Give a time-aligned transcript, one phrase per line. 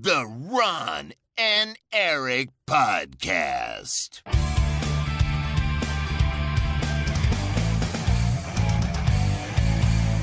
[0.00, 4.22] The Ron and Eric Podcast.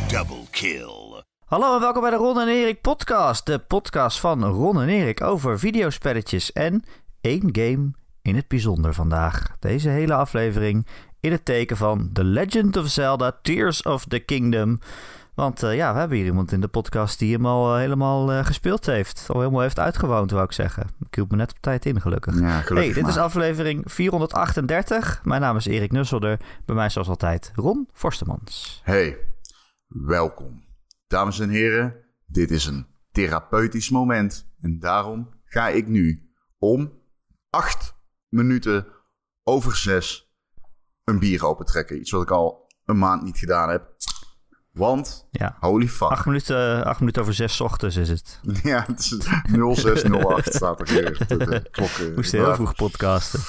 [0.08, 1.24] Double kill.
[1.46, 3.46] Hallo en welkom bij de Ron en Erik podcast.
[3.46, 6.84] De podcast van Ron en Erik over videospelletjes en
[7.22, 7.92] één game
[8.22, 9.56] in het bijzonder vandaag.
[9.60, 10.88] Deze hele aflevering
[11.20, 14.80] in het teken van The Legend of Zelda Tears of the Kingdom.
[15.40, 18.32] Want eh, ja, we hebben hier iemand in de podcast die hem al eh, helemaal
[18.32, 19.26] eh, gespeeld heeft.
[19.28, 20.88] Al helemaal heeft uitgewoond, wou ik zeggen.
[21.00, 22.40] Ik hield me net op tijd in, gelukkig.
[22.40, 25.22] Ja, gelukkig hey, dit is aflevering 438.
[25.24, 26.40] Mijn naam is Erik Nusselder.
[26.66, 28.82] Bij mij zoals altijd Ron Forstemans.
[28.84, 29.18] Hey,
[29.88, 30.64] welkom.
[31.08, 34.52] Dames en heren, dit is een therapeutisch moment.
[34.62, 36.92] En daarom ga ik nu om
[37.50, 37.96] acht
[38.28, 38.88] minuten
[39.44, 40.34] over zes
[41.04, 42.00] een bier opentrekken.
[42.00, 43.98] Iets wat ik al een maand niet gedaan heb.
[44.72, 45.58] Want, Ja.
[45.60, 46.10] holy fuck.
[46.10, 48.40] Acht minuten, acht minuten over zes ochtends is het.
[48.64, 49.18] Ja, het is
[49.74, 51.26] 0608 staat er hier.
[51.28, 51.88] De, klok.
[51.90, 53.40] eh, Moest heel vroeg podcasten.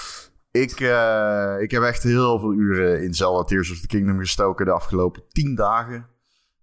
[0.51, 4.65] Ik, eh, ik heb echt heel veel uren in Zelda Tears of the Kingdom gestoken
[4.65, 6.07] de afgelopen 10 dagen.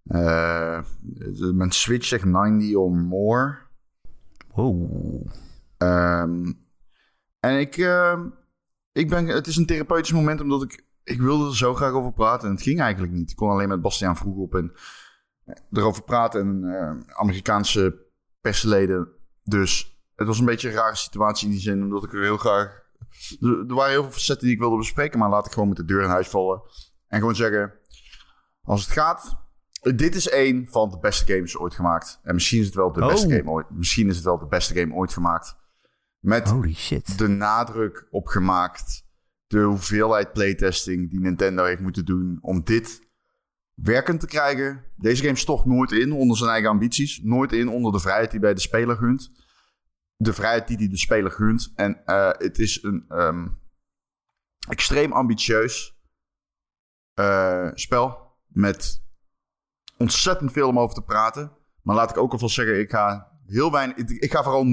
[0.04, 3.58] De- mijn Switch zegt 90 or more.
[4.54, 5.28] Wow.
[5.78, 6.52] Ehm,
[7.40, 8.22] en ik, ehm,
[8.92, 12.14] ik ben, het is een therapeutisch moment omdat ik, ik wilde er zo graag over
[12.14, 12.48] praten.
[12.48, 13.30] En het ging eigenlijk niet.
[13.32, 14.72] Ik kon alleen met Bastiaan vroeg op en
[15.72, 16.42] erover praten.
[16.42, 18.06] En eh, Amerikaanse
[18.42, 19.08] persleden.
[19.44, 21.84] Dus het was een beetje een rare situatie in die zin.
[21.84, 22.86] Omdat ik er heel graag...
[23.40, 25.20] Er, er waren heel veel facetten die ik wilde bespreken.
[25.20, 26.62] Maar laat ik gewoon met de deur in huis vallen.
[27.08, 27.74] En gewoon zeggen...
[28.62, 29.46] Als het gaat...
[29.96, 32.20] Dit is één van de beste games ooit gemaakt.
[32.24, 33.08] En misschien is het wel de Oh.
[33.08, 33.70] beste game ooit.
[33.70, 35.56] Misschien is het wel de beste game ooit gemaakt.
[36.20, 37.18] Met Holy shit.
[37.18, 39.07] de nadruk op gemaakt.
[39.48, 43.08] De hoeveelheid playtesting die Nintendo heeft moeten doen om dit
[43.74, 44.84] werkend te krijgen.
[44.96, 47.22] Deze game stocht nooit in onder zijn eigen ambities.
[47.24, 49.32] Nooit in onder de vrijheid die bij de speler gunt.
[50.16, 51.72] De vrijheid die hij de speler gunt.
[51.76, 53.48] En eh, het is een ehm,
[54.70, 56.00] extreem ambitieus
[57.14, 58.36] eh, spel.
[58.48, 59.04] Met
[59.98, 61.52] ontzettend veel om over te praten.
[61.82, 63.98] Maar laat ik ook alvast zeggen, ik ga heel weinig.
[63.98, 64.66] Ik, ga vooral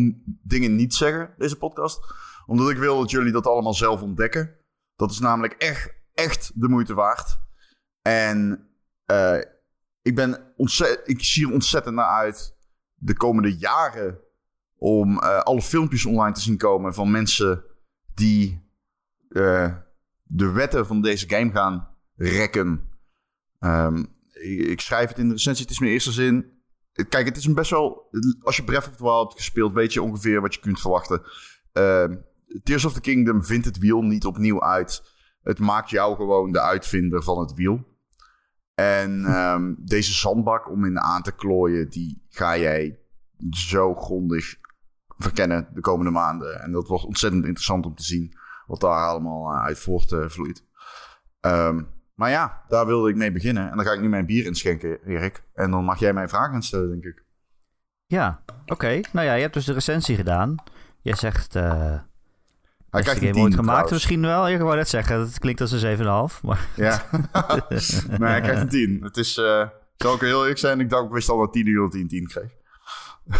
[0.43, 2.01] dingen niet zeggen, deze podcast.
[2.47, 4.64] Omdat ik wil dat jullie dat allemaal zelf ontdekken.
[4.97, 7.39] Dat is namelijk echt, echt de moeite waard.
[8.03, 8.69] En
[9.05, 9.39] eh,
[10.03, 10.55] ik, ben
[11.05, 12.57] ik zie er ontzettend naar uit
[12.95, 14.19] de komende jaren.
[14.77, 17.65] Om eh, alle filmpjes online te zien komen van mensen
[18.15, 18.69] die
[19.29, 19.75] eh,
[20.23, 22.89] de wetten van deze game gaan rekken.
[23.59, 24.05] Ehm,
[24.43, 26.53] ik, schrijf het in de recensie, het is mijn eerste zin.
[27.09, 28.09] Kijk, het is een best wel...
[28.41, 31.23] Als je Breath of the Wild hebt gespeeld, weet je ongeveer wat je kunt verwachten.
[31.73, 32.17] Ehm,
[32.63, 35.03] Tears of the Kingdom vindt het wiel niet opnieuw uit.
[35.43, 37.93] Het maakt jou gewoon de uitvinder van het wiel.
[38.75, 42.99] En ehm, deze zandbak om in aan te klooien, die ga jij
[43.51, 44.57] zo grondig
[45.19, 46.63] verkennen de komende maanden.
[46.63, 50.65] En dat wordt ontzettend interessant om te zien wat daar allemaal eh, uit voortvloeit.
[51.41, 51.83] Ehm
[52.15, 53.71] maar ja, daar wilde ik mee beginnen.
[53.71, 55.43] En dan ga ik nu mijn bier inschenken, Erik.
[55.55, 57.25] En dan mag jij mij vragen stellen, denk ik.
[58.07, 59.01] Ja, oké.
[59.13, 60.55] Nou ja, je hebt dus de recensie gedaan.
[61.03, 61.57] Jij zegt...
[61.57, 61.99] eh
[62.95, 63.93] Hij krijgt een game 10 ooit gemaakt trouwens.
[63.93, 64.49] misschien wel.
[64.49, 66.41] Ik wou net zeggen, dat klinkt als een 7,5.
[66.43, 67.03] Maar Ja.
[68.19, 68.99] nee, hij krijgt een 10.
[69.03, 69.67] Het is, eh
[69.97, 72.01] zal ik heel eerlijk zijn, ik dacht, ik wist al dat 10 uur dat hij
[72.01, 72.51] een 10 kreeg.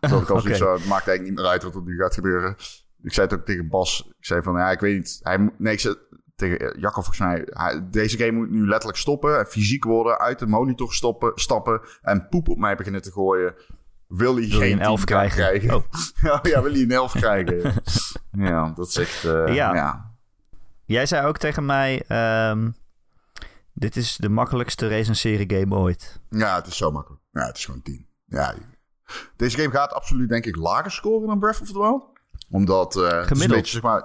[0.00, 2.56] Zal ik al zo, het maakt eigenlijk niet meer uit wat er nu gaat gebeuren.
[3.02, 4.04] Ik zei het ook tegen Bas.
[4.18, 5.18] Ik zei van, ja, ik weet niet.
[5.22, 5.94] Hij, moet- nee, ik zei
[6.36, 7.42] tegen Jacco volgens mij.
[7.46, 9.38] Hij, deze game moet nu letterlijk stoppen.
[9.38, 11.80] En fysiek worden, uit de monitor stoppen, stappen.
[12.02, 13.54] En poep op mij beginnen te gooien.
[14.08, 15.74] Wil hij Wil je geen een elf 10 gaan krijgen?
[15.74, 15.82] Oh.
[16.22, 17.74] ja, ja, wil hij een 11 krijgen.
[18.32, 19.24] Ja, dat is echt...
[19.24, 19.74] eh, Ja.
[19.74, 20.10] ja.
[20.84, 22.04] jij zei ook tegen mij...
[22.08, 22.70] ehm,
[23.72, 26.20] dit is de makkelijkste recenseren game ooit.
[26.30, 27.22] Ja, het is zo makkelijk.
[27.30, 28.06] Ja, het is gewoon 10.
[28.26, 28.54] Ja.
[29.36, 32.04] Deze game gaat absoluut, denk ik, lager scoren dan Breath of the Wild.
[32.50, 32.96] Omdat...
[32.96, 33.48] eh, een Gemiddeld.
[33.60, 34.04] beetje, zeg maar,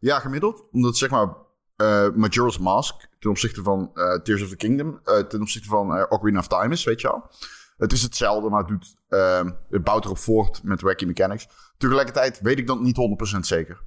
[0.00, 0.68] ja, gemiddeld.
[0.72, 1.28] Omdat, zeg maar,
[1.76, 5.00] eh Majora's Mask ten opzichte van eh, Tears of the Kingdom...
[5.04, 7.30] eh, ten opzichte van eh, Ocarina of Time is, weet je wel.
[7.76, 11.48] Het is hetzelfde, maar het, doet, eh, het bouwt erop voort met wacky mechanics.
[11.76, 13.82] Tegelijkertijd weet ik dat niet 100% zeker.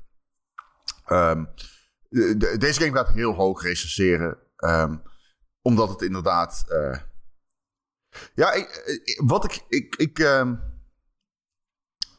[1.05, 1.45] Ehm,
[2.09, 4.37] de- de- deze game gaat heel hoog recenseren.
[4.55, 4.97] ehm,
[5.61, 6.65] omdat het inderdaad...
[6.67, 6.97] eh,
[8.33, 9.95] ja, ik, ik- wat ik.
[9.97, 10.55] ik, ehm,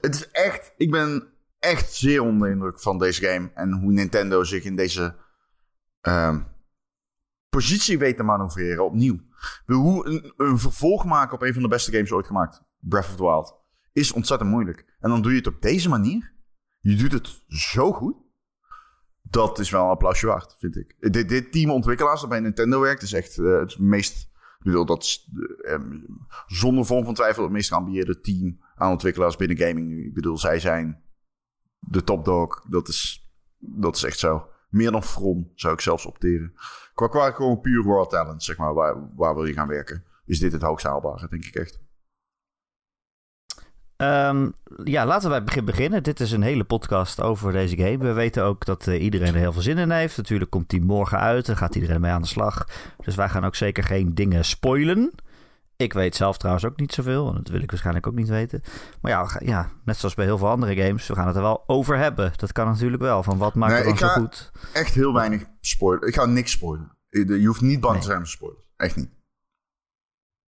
[0.00, 0.73] het is echt.
[0.76, 3.50] Ik ben echt zeer onder de indruk van deze game.
[3.55, 5.17] En hoe Nintendo zich in deze
[7.49, 9.19] positie weet te manoeuvreren opnieuw.
[9.67, 12.62] Hoe een, een vervolg maken op een van de beste games ooit gemaakt.
[12.79, 13.57] Breath of the Wild.
[13.99, 14.97] Is ontzettend moeilijk.
[15.00, 16.33] En dan doe je het op deze manier.
[16.81, 18.17] Je doet het zo goed.
[19.23, 20.97] Dat is wel een applausje waard, vind ik.
[21.12, 24.85] Dit, dit team ontwikkelaars dat bij Nintendo werkt, is echt eh, het meest, de bedoel,
[24.85, 25.27] dat
[25.61, 25.79] eh,
[26.47, 30.06] zonder vorm van twijfel het meest geambieerde team aan ontwikkelaars binnen gaming nu.
[30.06, 31.03] Ik bedoel, zij zijn
[31.79, 32.65] de topdog.
[32.69, 34.49] Dat is, dat is echt zo.
[34.69, 36.53] Meer dan From zou ik zelfs opteren.
[36.95, 40.05] Qua, qua gewoon puur raw talent, zeg maar, waar, waar wil je gaan werken?
[40.25, 41.87] Is dit het hoogst haalbare, denk ik echt.
[43.99, 44.50] Ehm,
[44.85, 46.03] ja, laten wij begin beginnen.
[46.03, 47.99] Dit is een hele podcast over deze game.
[47.99, 50.17] We weten ook dat uh, iedereen er heel veel zin in heeft.
[50.17, 52.69] Natuurlijk komt die morgen uit en gaat iedereen mee aan de slag.
[53.05, 55.12] Dus wij gaan ook zeker geen dingen spoilen.
[55.77, 57.29] Ik weet zelf trouwens ook niet zoveel.
[57.29, 58.62] En dat wil ik waarschijnlijk ook niet weten.
[59.00, 61.65] Maar ja, ja, net zoals bij heel veel andere games, we gaan het er wel
[61.67, 62.33] over hebben.
[62.37, 63.23] Dat kan natuurlijk wel.
[63.23, 64.50] Van wat maakt nee, het dan zo goed?
[64.73, 66.09] Echt heel weinig spoilen.
[66.09, 66.97] Ik ga niks spoilen.
[67.11, 68.62] Je hoeft niet bang te zijn voor spoilers.
[68.77, 69.11] Echt niet.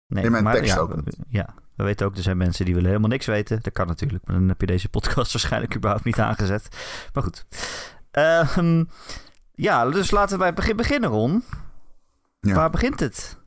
[0.08, 0.94] Nee, In mijn maar, tekst ja, ook.
[1.30, 3.60] Ja, we weten ook, er zijn mensen die willen helemaal niks weten.
[3.62, 6.68] Dat kan natuurlijk, maar dan heb je deze podcast waarschijnlijk überhaupt niet aangezet.
[7.14, 7.46] Maar goed.
[8.12, 8.82] Uh,
[9.52, 11.44] ja, dus laten wij begin beginnen, Ron.
[12.40, 12.54] Ja.
[12.56, 13.38] Waar begint het?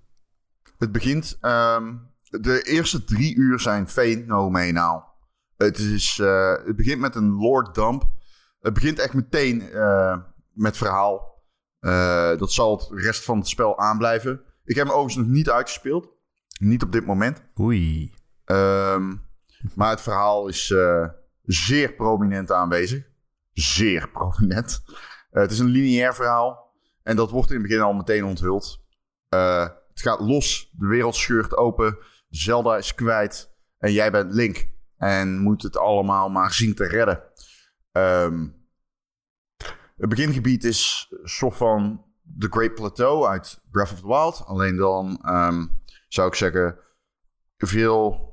[0.78, 1.38] Het begint...
[1.40, 5.14] Um, de eerste drie uur zijn fenomenaal.
[5.56, 8.08] Het, is, uh, het begint met een lord dump.
[8.60, 10.16] Het begint echt meteen uh,
[10.52, 11.42] met verhaal.
[11.80, 14.40] Uh, dat zal het rest van het spel aanblijven.
[14.64, 16.08] Ik heb hem overigens nog niet uitgespeeld.
[16.58, 17.42] Niet op dit moment.
[17.60, 18.12] Oei.
[18.44, 19.30] Um,
[19.74, 21.08] maar het verhaal is uh,
[21.42, 23.04] zeer prominent aanwezig.
[23.52, 24.82] Zeer prominent.
[24.86, 26.74] Uh, het is een lineair verhaal.
[27.02, 28.84] En dat wordt in het begin al meteen onthuld.
[29.34, 30.70] Uh, het gaat los.
[30.72, 31.98] De wereld scheurt open.
[32.28, 33.50] Zelda is kwijt.
[33.78, 34.70] En jij bent Link.
[34.96, 37.22] En moet het allemaal maar zien te redden.
[37.92, 38.66] Um,
[39.96, 42.04] het begingebied is een soort van
[42.38, 44.42] The Great Plateau uit Breath of the Wild.
[44.46, 46.78] Alleen dan um, zou ik zeggen
[47.56, 48.31] veel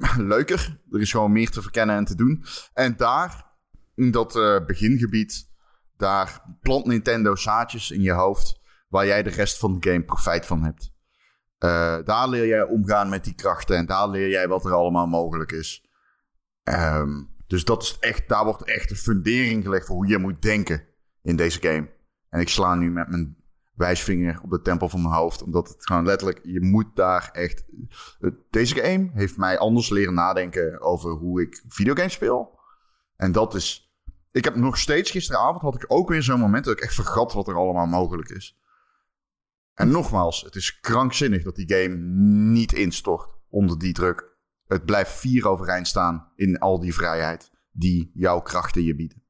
[0.34, 0.80] leuker.
[0.90, 2.44] Er is gewoon meer te verkennen en te doen.
[2.72, 3.44] En daar,
[3.94, 5.50] in dat uh, begingebied,
[5.96, 8.58] daar plant Nintendo zaadjes in je hoofd.
[8.88, 10.92] Waar jij de rest van de game profijt van hebt.
[11.58, 13.76] Uh, daar leer jij omgaan met die krachten.
[13.76, 15.84] En daar leer jij wat er allemaal mogelijk is.
[16.64, 20.42] Um, dus dat is echt, daar wordt echt een fundering gelegd voor hoe je moet
[20.42, 20.84] denken
[21.22, 21.88] in deze game.
[22.28, 23.36] En ik sla nu met mijn
[23.80, 25.42] wijsvinger op de tempel van mijn hoofd.
[25.42, 27.64] Omdat het gewoon letterlijk, je moet daar echt...
[28.50, 32.58] Deze game heeft mij anders leren nadenken over hoe ik videogames speel.
[33.16, 33.94] En dat is...
[34.30, 37.32] Ik heb nog steeds gisteravond had ik ook weer zo'n moment dat ik echt vergat
[37.32, 38.58] wat er allemaal mogelijk is.
[39.74, 41.94] En nogmaals, het is krankzinnig dat die game
[42.50, 44.28] niet instort onder die druk.
[44.66, 49.22] Het blijft vier overeind staan in al die vrijheid die jouw krachten je bieden.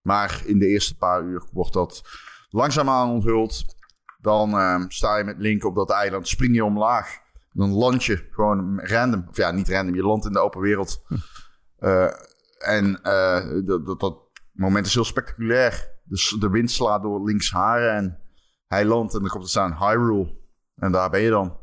[0.00, 2.02] Maar in de eerste paar uur wordt dat
[2.48, 3.76] langzaamaan onthuld.
[4.20, 7.18] Dan uh, sta je met Link op dat eiland, spring je omlaag.
[7.52, 9.26] Dan land je gewoon random.
[9.28, 11.04] Of ja, niet random, je landt in de open wereld.
[11.80, 12.12] Uh,
[12.58, 16.00] en uh, dat, dat, moment is heel spectaculair.
[16.04, 18.20] Dus de wind slaat door links haren en
[18.66, 20.36] hij landt en dan komt er staan Hyrule.
[20.74, 21.58] En daar ben je dan.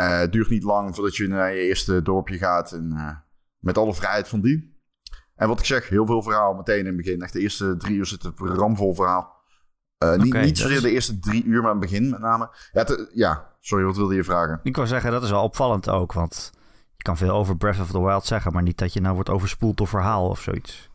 [0.00, 2.72] Uh, het duurt niet lang voordat je naar je eerste dorpje gaat.
[2.72, 3.22] En
[3.58, 4.78] met alle vrijheid van die.
[5.34, 7.22] En wat ik zeg, heel veel verhaal meteen in het begin.
[7.22, 9.39] Echt de eerste drie uur zit het ramvol verhaal.
[10.04, 12.50] Uh, niet, niet zozeer de eerste drie uur, maar het begin met name.
[12.72, 14.60] Ja, ja, sorry, wat wilde je vragen?
[14.62, 16.12] Ik wou zeggen, dat is wel opvallend ook.
[16.12, 16.50] Want
[16.96, 19.28] je kan veel over Breath of the Wild zeggen, maar niet dat je nou wordt
[19.28, 20.90] overspoeld door verhaal of zoiets.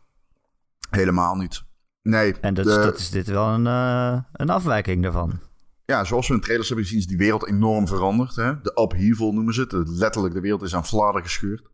[0.90, 1.64] Helemaal niet.
[2.02, 2.34] Nee.
[2.40, 5.40] En dat, dat is dit wel een, uh, een afwijking daarvan.
[5.84, 8.36] Ja, zoals we in trailers hebben gezien, is die wereld enorm veranderd.
[8.36, 8.60] Hè?
[8.60, 9.72] De upheaval noemen ze het.
[9.88, 11.68] Letterlijk, de wereld is aan fladen gescheurd.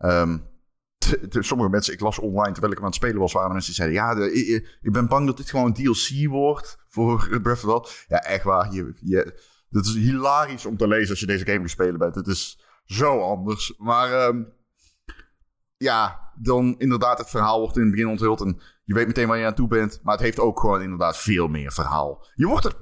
[0.00, 0.48] Um,
[1.30, 3.98] sommige mensen, ik las online terwijl ik aan het spelen was, waren mensen die zeiden:
[3.98, 4.32] Ja,
[4.80, 8.04] ik, ben bang dat dit gewoon DLC wordt voor Breath of the.
[8.08, 8.72] Ja, echt waar.
[8.72, 12.14] Je, je, het is hilarisch om te lezen als je deze game gespeeld bent.
[12.14, 13.74] Het is zo anders.
[13.78, 14.52] Maar um,
[15.76, 19.38] ja, dan inderdaad, het verhaal wordt in het begin onthuld en je weet meteen waar
[19.38, 20.00] je aan toe bent.
[20.02, 22.26] Maar het heeft ook gewoon inderdaad veel meer verhaal.
[22.34, 22.76] Je wordt er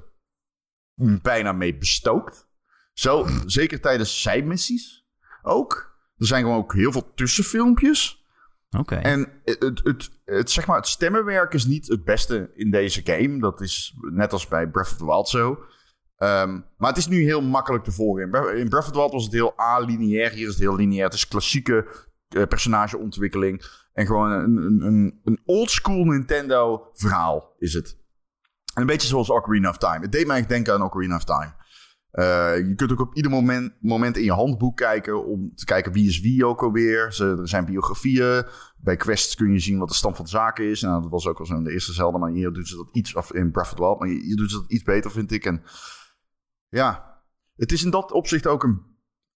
[1.21, 2.47] bijna mee bestookt.
[2.93, 5.07] Zo, zeker tijdens zijmissies
[5.41, 5.98] ook.
[6.19, 8.25] Er zijn gewoon ook heel veel tussenfilmpjes.
[8.77, 8.95] Oké.
[8.95, 13.39] En het, het, het, zeg maar, het stemmenwerk is niet het beste in deze game.
[13.39, 15.49] Dat is net als bij Breath of the Wild zo.
[15.49, 18.23] Um, maar het is nu heel makkelijk te volgen.
[18.57, 20.31] In Breath of the Wild was het heel a-lineair.
[20.31, 21.03] Hier is het heel lineair.
[21.03, 21.87] Het is klassieke
[22.29, 23.63] uh, personageontwikkeling.
[23.93, 27.97] En gewoon een, een, een oldschool Nintendo verhaal is het.
[28.73, 29.99] En een beetje zoals Ocarina of Time.
[29.99, 31.53] Het deed mij echt denken aan Ocarina of Time.
[32.11, 35.91] Uh, je kunt ook op ieder moment, moment in je handboek kijken om te kijken
[35.91, 37.13] wie is wie ook alweer.
[37.13, 38.45] Ze, er zijn biografieën.
[38.77, 40.81] Bij quests kun je zien wat de stand van zaken is.
[40.81, 42.89] Nou, dat was ook al zo in de eerste zelden, maar hier doen ze dat
[42.91, 45.31] iets, of in Breath of the Wild, maar hier doen ze dat iets beter, vind
[45.31, 45.45] ik.
[45.45, 45.61] En
[46.67, 47.21] ja,
[47.55, 48.81] het is in dat opzicht ook een,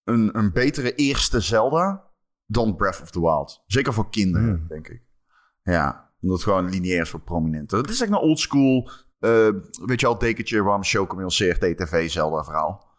[0.04, 2.10] een, een betere eerste Zelda
[2.46, 3.62] dan Breath of the Wild.
[3.66, 4.68] Zeker voor kinderen, hmm.
[4.68, 5.02] denk ik.
[5.62, 7.78] Ja, omdat het gewoon lineair is voor prominenten.
[7.78, 8.90] Het is echt een old school
[9.24, 9.48] uh,
[9.86, 12.92] weet je al, dekentje, warm chocomel, CRT, TV, Zelda verhaal.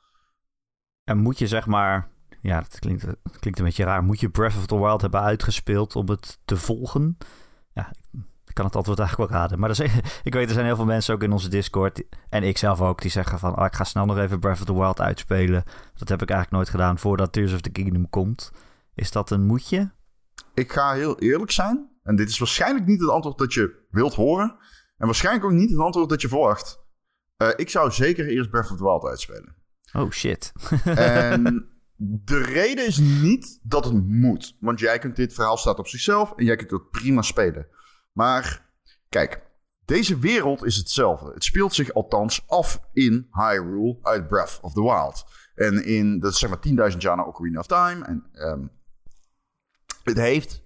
[1.03, 2.09] En moet je zeg maar,
[2.41, 4.03] ja, dat klinkt, dat klinkt een beetje raar.
[4.03, 7.17] Moet je Breath of the Wild hebben uitgespeeld om het te volgen?
[7.73, 7.91] Ja,
[8.45, 9.59] ik kan het antwoord eigenlijk wel raden.
[9.59, 9.91] Maar er zijn,
[10.23, 13.01] ik weet, er zijn heel veel mensen ook in onze Discord, en ik zelf ook,
[13.01, 15.63] die zeggen van, ah, ik ga snel nog even Breath of the Wild uitspelen.
[15.93, 18.51] Dat heb ik eigenlijk nooit gedaan voordat Tears of the Kingdom komt.
[18.93, 19.91] Is dat een moetje?
[20.53, 21.89] Ik ga heel eerlijk zijn.
[22.03, 24.55] En dit is waarschijnlijk niet het antwoord dat je wilt horen.
[24.97, 26.83] En waarschijnlijk ook niet het antwoord dat je verwacht.
[27.37, 29.55] Uh, ik zou zeker eerst Breath of the Wild uitspelen.
[29.93, 30.51] Oh shit.
[30.95, 34.55] en de reden is niet dat het moet.
[34.59, 37.67] Want jij kunt dit verhaal staat op zichzelf en jij kunt het prima spelen.
[38.11, 38.69] Maar
[39.09, 39.41] kijk,
[39.85, 41.33] deze wereld is hetzelfde.
[41.33, 45.25] Het speelt zich althans af in Hyrule uit Breath of the Wild.
[45.55, 48.05] En in, dat is zeg maar 10.000 jaar na Ocarina of Time.
[48.05, 48.71] En um,
[50.03, 50.63] het heeft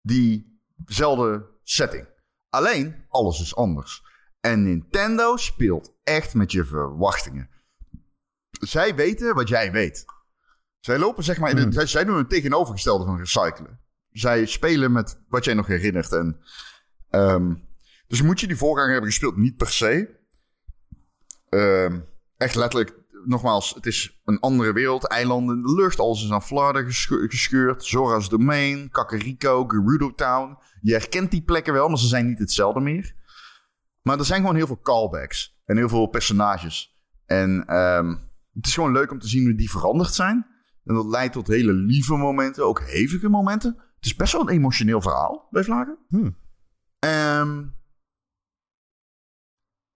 [0.00, 2.06] diezelfde setting.
[2.50, 4.02] Alleen, alles is anders.
[4.40, 7.50] En Nintendo speelt echt met je verwachtingen.
[8.50, 10.04] Zij weten wat jij weet.
[10.80, 11.72] Zij lopen zeg maar in hmm.
[11.72, 13.80] zij, zij, doen het tegenovergestelde van recyclen.
[14.10, 16.12] Zij spelen met wat jij nog herinnert.
[16.12, 16.40] En,
[17.10, 17.68] um,
[18.06, 19.36] dus moet je die voorganger hebben gespeeld?
[19.36, 20.16] Niet per se.
[21.48, 25.06] Um, echt letterlijk, nogmaals, het is een andere wereld.
[25.06, 26.92] Eilanden in de lucht, alles is aan flarden
[27.28, 27.84] gescheurd.
[27.84, 30.58] Zora's Domain, Kakariko, Gerudo Town.
[30.80, 33.14] Je herkent die plekken wel, maar ze zijn niet hetzelfde meer.
[34.02, 36.96] Maar er zijn gewoon heel veel callbacks en heel veel personages.
[37.26, 40.46] En um, het is gewoon leuk om te zien hoe die veranderd zijn.
[40.84, 43.76] En dat leidt tot hele lieve momenten, ook hevige momenten.
[43.96, 45.98] Het is best wel een emotioneel verhaal bij Vlagen.
[46.08, 46.36] Hmm.
[46.98, 47.76] Um,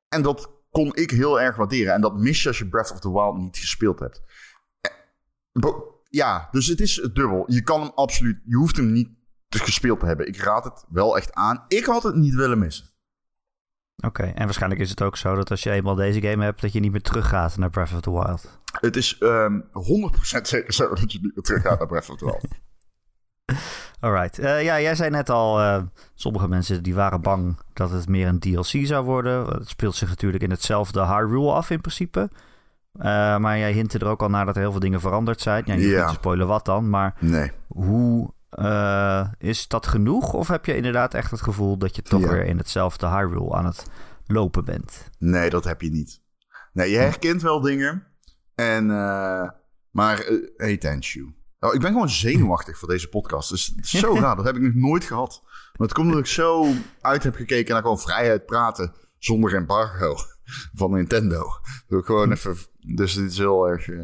[0.09, 1.95] en dat kon ik heel erg waarderen.
[1.95, 4.23] En dat mis je als je Breath of the Wild niet gespeeld hebt.
[4.81, 5.71] Eh,
[6.09, 7.45] ja, dus het is dubbel.
[7.47, 9.09] Je kan hem absoluut, je hoeft hem niet
[9.49, 10.27] gespeeld te hebben.
[10.27, 11.65] Ik raad het wel echt aan.
[11.69, 12.91] Ik had het niet willen missen.
[14.05, 16.73] Oké, en waarschijnlijk is het ook zo dat als je eenmaal deze game hebt, dat
[16.73, 18.61] je niet meer teruggaat naar Breath of the Wild.
[18.81, 22.17] Het is um, ehm, 100% zeker zo dat je niet meer teruggaat naar Breath of
[22.17, 22.47] the Wild.
[24.03, 24.39] Alright.
[24.39, 25.83] Uh, ja, jij zei net al, uh,
[26.15, 29.47] sommige mensen die waren bang dat het meer een DLC zou worden.
[29.47, 32.31] Het speelt zich natuurlijk in hetzelfde Hyrule af in principe.
[32.97, 33.03] Uh,
[33.39, 35.63] maar jij hintte er ook al naar dat er heel veel dingen veranderd zijn.
[35.67, 36.07] Ja, niet ja.
[36.07, 37.51] te spoilen wat dan, maar nee.
[37.67, 38.33] hoe
[39.39, 40.33] is dat genoeg?
[40.33, 43.65] Of heb je inderdaad echt het gevoel dat je toch weer in hetzelfde Hyrule aan
[43.65, 43.87] het
[44.27, 45.11] lopen bent?
[45.19, 46.21] Nee, dat heb je niet.
[46.73, 48.07] Nee, je herkent wel dingen.
[48.55, 48.87] En,
[49.91, 51.35] maar hey, thank you.
[51.63, 53.51] Nou, ik ben gewoon zenuwachtig voor deze podcast.
[53.51, 54.37] Dus het is zo raar.
[54.37, 55.43] Dat heb ik nog nooit gehad.
[55.45, 60.17] Maar het komt omdat ik zo uit heb gekeken naar gewoon vrijheid praten zonder embargo
[60.79, 61.45] van Nintendo.
[61.89, 62.33] Dus gewoon hm.
[62.33, 62.57] even.
[62.79, 64.03] Dus dit is heel erg uh,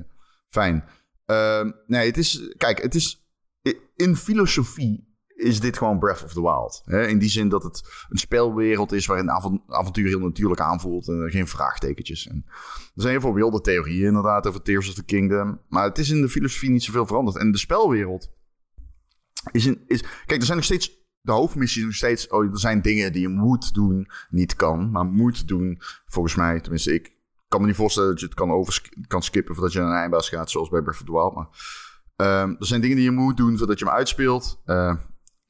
[0.48, 0.84] fijn.
[1.26, 2.54] Uh, nee, het is.
[2.56, 3.26] Kijk, het is.
[3.96, 5.07] In filosofie
[5.38, 6.82] is dit gewoon Breath of the Wild.
[6.84, 7.06] Hè?
[7.06, 11.30] In die zin dat het een spelwereld is waarin avont avontuur heel natuurlijk aanvoelt en
[11.30, 12.26] geen vraagtekentjes.
[12.26, 15.60] En er zijn heel veel wilde theorieën inderdaad over Tears of the Kingdom.
[15.68, 17.36] Maar het is in de filosofie niet zoveel veranderd.
[17.36, 18.30] En de spelwereld
[19.52, 19.82] is in...
[19.86, 20.96] Is, kijk, er zijn nog steeds...
[21.20, 22.28] De hoofdmissie is nog steeds...
[22.28, 24.90] Oh, er zijn dingen die je moet doen, niet kan.
[24.90, 26.60] Maar moet doen, volgens mij.
[26.60, 27.16] Tenminste, ik
[27.48, 28.66] kan me niet voorstellen dat je het kan,
[29.06, 29.54] kan skippen...
[29.54, 31.34] voordat je naar een eindbaas gaat, zoals bij Breath of the Wild.
[31.34, 31.48] Maar...
[32.20, 34.62] Um, er zijn dingen die je moet doen voordat je hem uitspeelt.
[34.66, 34.94] Uh,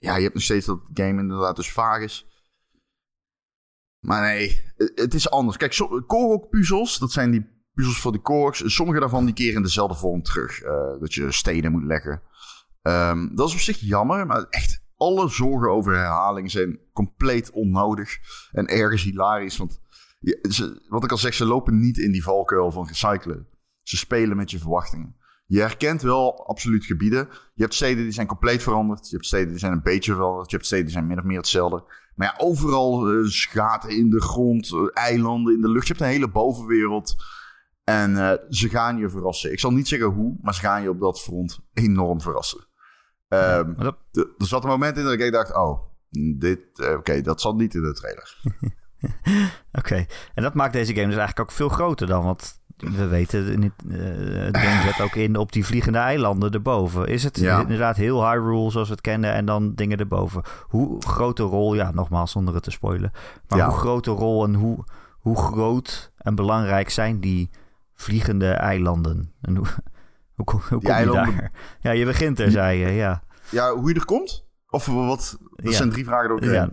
[0.00, 2.26] ja, je hebt nog steeds dat game inderdaad dus vaag is.
[3.99, 4.62] Maar nee,
[4.95, 5.57] het is anders.
[5.57, 5.76] Kijk,
[6.07, 8.62] Korok-puzzels, dat zijn die puzzels voor de Koroks.
[8.75, 10.62] Sommige daarvan die keren in dezelfde vorm terug.
[10.62, 12.23] Uh, dat je stenen moet leggen.
[12.83, 18.19] Um, dat is op zich jammer, maar echt alle zorgen over herhaling zijn compleet onnodig.
[18.52, 19.81] En ergens hilarisch, want
[20.88, 23.49] wat ik al zeg, ze lopen niet in die valkuil van recyclen.
[23.83, 25.17] Ze spelen met je verwachtingen.
[25.50, 27.28] Je herkent wel absoluut gebieden.
[27.55, 29.09] Je hebt steden die zijn compleet veranderd.
[29.09, 30.50] Je hebt steden die zijn een beetje veranderd.
[30.50, 31.85] Je hebt steden die zijn min of meer hetzelfde.
[32.14, 35.87] Maar ja, overal uh, gaten in de grond, uh, eilanden in de lucht.
[35.87, 37.17] Je hebt een hele bovenwereld.
[37.85, 39.52] En uh, ze gaan je verrassen.
[39.52, 42.67] Ik zal niet zeggen hoe, maar ze gaan je op dat front enorm verrassen.
[43.28, 45.81] Um, ja, Er zat een moment in dat ik dacht, oh,
[46.37, 46.61] dit,
[46.97, 48.38] oké, dat zat niet in de trailer.
[49.81, 52.25] oké, en dat maakt deze game dus eigenlijk ook veel groter dan.
[52.25, 57.06] Want we weten, het, uh, het game zet ook in op die vliegende eilanden erboven.
[57.06, 60.42] Is het inderdaad heel Hyrule zoals we het kennen en dan dingen erboven?
[60.62, 63.12] Hoe grote rol, ja, nogmaals zonder het te spoilen,
[63.49, 64.85] maar hoe grote rol en hoe,
[65.18, 67.50] hoe groot en belangrijk zijn die
[67.94, 69.32] vliegende eilanden?
[69.40, 69.66] En hoe,
[70.37, 71.52] hoe, kom, hoe kom je daar?
[71.80, 73.23] Ja, je begint er, zei je, ja.
[73.50, 74.47] Ja, hoe je er komt?
[74.70, 75.38] Of wat?
[75.54, 76.44] Dat zijn drie vragen ook.
[76.44, 76.70] Ja.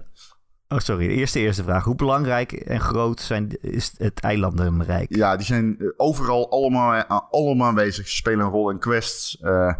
[0.68, 1.08] Oh, sorry.
[1.08, 1.84] De eerste, eerste vraag.
[1.84, 5.16] Hoe belangrijk en groot zijn, is het eilandenrijk?
[5.16, 8.08] Ja, die zijn eh, overal allemaal, eh, allemaal aanwezig.
[8.08, 9.74] Ze spelen een rol in quests, uh,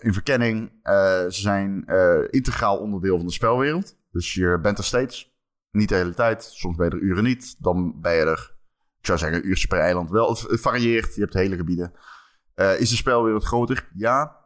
[0.00, 0.70] in verkenning.
[0.82, 1.84] ze zijn
[2.30, 3.96] integraal onderdeel van de spelwereld.
[4.10, 5.34] Dus je bent er steeds.
[5.70, 6.44] Niet de hele tijd.
[6.44, 7.56] Soms ben je er uren niet.
[7.58, 8.56] Dan ben je er,
[8.98, 10.28] ik zou zeggen, een uurtje per eiland wel.
[10.28, 11.14] Het varieert.
[11.14, 11.92] Je hebt hele gebieden.
[12.56, 13.88] Eh, is de spelwereld groter?
[13.94, 14.44] Ja.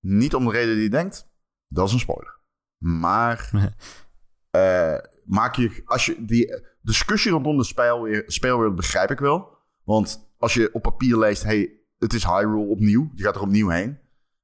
[0.00, 1.28] Niet om de reden die je denkt.
[1.66, 2.40] Dat is een spoiler.
[2.78, 3.50] Maar
[4.50, 9.56] eh, maak je, als je die discussie rondom de speel, speelwereld begrijp ik wel.
[9.84, 13.10] Want als je op papier leest, hey, het is Hyrule opnieuw.
[13.14, 13.98] Je gaat er opnieuw heen.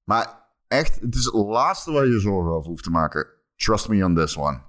[0.04, 3.26] Maar echt, het is het laatste waar je zorgen over hoeft te maken.
[3.56, 4.60] Trust me on this one.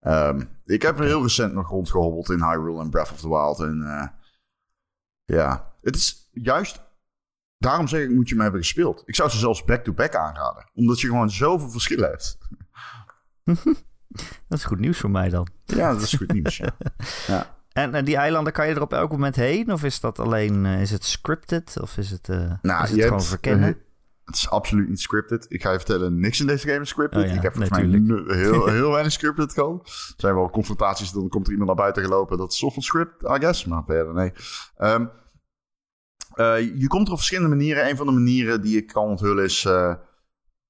[0.00, 3.60] Ehm, ik heb heel recent nog rondgehobbeld in Hyrule en Breath of the Wild.
[3.60, 4.08] En eh,
[5.24, 6.84] ja, het is juist...
[7.58, 9.02] Daarom zeg ik, moet je me hebben gespeeld.
[9.06, 10.70] Ik zou ze zelfs back-to-back aanraden.
[10.74, 12.38] Omdat je gewoon zoveel verschillen hebt.
[14.48, 15.48] Dat is goed nieuws voor mij dan.
[15.64, 16.76] Ja, dat is goed nieuws, ja.
[17.26, 17.54] ja.
[17.72, 19.72] En, en die eilanden, kan je er op elk moment heen?
[19.72, 21.76] Of is dat alleen, eh, is het scripted?
[21.80, 23.68] Of is het, uh, nou, is je het gewoon hebt, verkennen?
[23.68, 23.74] eh,
[24.24, 25.46] het is absoluut niet scripted.
[25.48, 27.22] Ik ga je vertellen, niks in deze game is scripted.
[27.22, 28.26] Oh ja, ik heb volgens natuurlijk.
[28.26, 29.86] mij heel, heel weinig scripted gehad.
[29.86, 32.38] Er zijn wel confrontaties, dan komt er iemand naar buiten gelopen.
[32.38, 33.64] Dat is van script, I guess.
[33.64, 34.32] Maar verder, nee.
[34.76, 35.06] Ehm,
[36.34, 37.88] eh, je komt er op verschillende manieren.
[37.88, 39.68] Een van de manieren die ik kan onthullen is...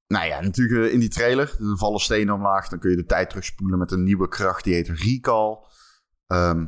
[0.07, 1.57] nou ja, natuurlijk eh, in die trailer.
[1.61, 2.69] Er vallen stenen omlaag.
[2.69, 4.65] Dan kun je de tijd terugspoelen met een nieuwe kracht.
[4.65, 5.59] Die heet Recall.
[6.27, 6.67] Ehm,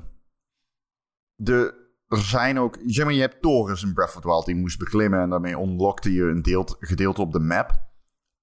[1.35, 1.75] de,
[2.09, 2.79] er zijn ook...
[2.87, 5.21] Zeg maar, je hebt torens in Breath of the Wild die je moest beklimmen.
[5.21, 7.87] En daarmee unlockte je een deelt, gedeelte op de map.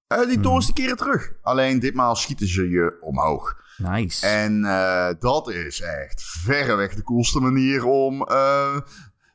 [0.06, 1.32] Eh, die torens die keren terug.
[1.42, 3.64] Alleen ditmaal schieten ze je omhoog.
[3.76, 4.26] Nice.
[4.26, 8.18] En eh, dat is echt verreweg de coolste manier om,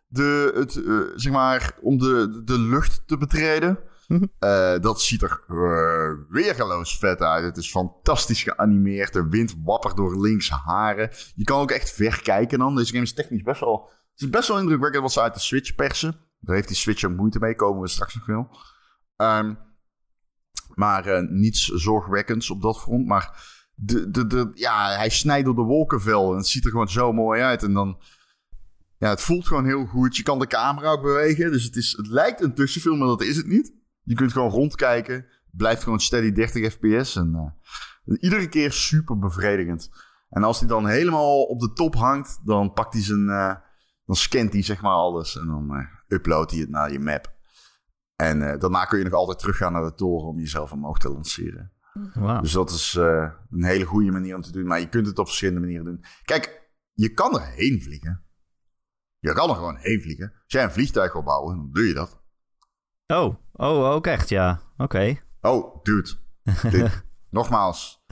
[0.08, 0.72] de, het,
[1.16, 3.80] zeg maar, om de, de lucht te betreden.
[4.12, 4.26] Mhm.
[4.40, 7.44] Eh, dat ziet er uh, weergeloos vet uit.
[7.44, 9.14] Het is fantastisch geanimeerd.
[9.14, 11.10] De wind wappert door links haren.
[11.36, 12.76] Je kan ook echt ver kijken dan.
[12.76, 13.90] Deze game is technisch best wel...
[14.12, 16.16] Het is best wel indrukwekkend wat ze uit de Switch persen.
[16.40, 17.56] Daar heeft die Switch ook moeite mee.
[17.56, 18.58] Komen we straks nog wel.
[19.16, 19.54] Ehm,
[20.74, 23.08] maar eh, niets zorgwekkends op dat front.
[23.08, 23.44] Maar
[23.76, 26.32] de, de, de, ja, hij snijdt door de wolkenvel.
[26.32, 27.64] En het ziet er gewoon zo mooi uit.
[27.64, 28.02] En dan...
[28.98, 30.16] Ja, het voelt gewoon heel goed.
[30.16, 31.52] Je kan de camera ook bewegen.
[31.52, 33.80] Dus het, is, het lijkt een tussenfilm, maar dat is het niet.
[34.04, 35.26] Je kunt gewoon rondkijken.
[35.52, 37.16] Blijft gewoon steady 30 fps.
[37.16, 37.36] En
[38.06, 39.90] eh, iedere keer super bevredigend.
[40.30, 43.30] En als hij dan helemaal op de top hangt, dan pakt hij zijn...
[43.30, 43.56] eh,
[44.06, 45.38] dan scant hij zeg maar alles.
[45.38, 47.34] En dan eh uploadt hij het naar je map.
[48.16, 51.72] En daarna kun je nog altijd teruggaan naar de toren om jezelf omhoog te lanceren.
[52.42, 52.94] Dus dat is
[53.50, 54.68] een hele goede manier om te doen.
[54.68, 56.04] Maar je kunt het op verschillende manieren doen.
[56.24, 58.24] Kijk, je kan er heen vliegen.
[59.20, 60.32] Je kan er gewoon heen vliegen.
[60.34, 62.21] Als jij een vliegtuig wil bouwen, dan doe je dat.
[63.12, 64.60] Oh, oh, ook echt, ja.
[64.78, 65.18] Oké.
[65.42, 66.10] Oh, dude.
[66.70, 68.04] Dit, nogmaals.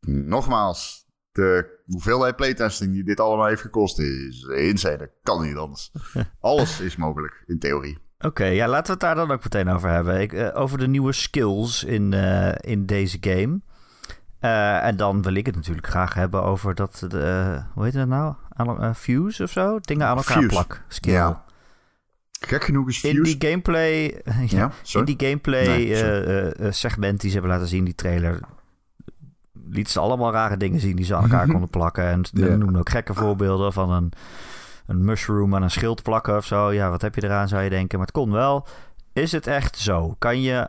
[0.00, 1.04] Nogmaals.
[1.32, 4.96] De hoeveelheid playtesting die dit allemaal heeft gekost is insane.
[4.96, 5.92] Dat kan niet anders.
[6.40, 7.98] Alles is mogelijk, in theorie.
[8.18, 10.20] Oké, ja, laten we het daar dan ook meteen over hebben.
[10.20, 13.60] Ik, eh, over de nieuwe skills in, eh, in deze game.
[14.38, 17.06] Eh, en dan wil ik het natuurlijk graag hebben over dat,
[17.74, 18.34] hoe heet het nou?
[18.48, 19.78] Aan, fuse of zo?
[19.80, 20.48] Dingen aan elkaar Fuse.
[20.48, 20.84] plak.
[20.88, 21.12] Skill.
[21.12, 21.44] Ja.
[22.40, 27.20] Gek genoeg is In die gameplay, ja, in die gameplay Nee, eh, eh, eh, segment
[27.20, 28.40] die ze hebben laten zien, die trailer,
[29.70, 32.04] lieten ze allemaal rare dingen zien die ze aan elkaar konden plakken.
[32.04, 32.56] En ze Ja.
[32.56, 34.12] noemen ook gekke voorbeelden van een,
[34.86, 36.72] een mushroom aan een schild plakken of zo.
[36.72, 37.98] Ja, wat heb je eraan, zou je denken.
[37.98, 38.66] Maar het kon wel.
[39.12, 40.14] Is het echt zo?
[40.18, 40.68] Kan je,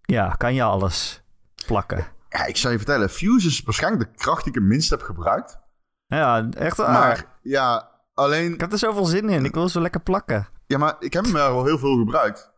[0.00, 1.22] ja, kan je alles
[1.66, 2.06] plakken?
[2.28, 3.10] Ja, ik zal je vertellen.
[3.10, 5.58] Fuse is waarschijnlijk de kracht die ik het minst heb gebruikt.
[6.06, 6.90] Ja, echt waar.
[6.92, 8.52] Maar ja, alleen...
[8.54, 9.44] Ik heb er zoveel zin in.
[9.44, 10.46] Ik wil zo lekker plakken.
[10.70, 12.52] Ja, maar ik heb hem wel heel veel gebruikt.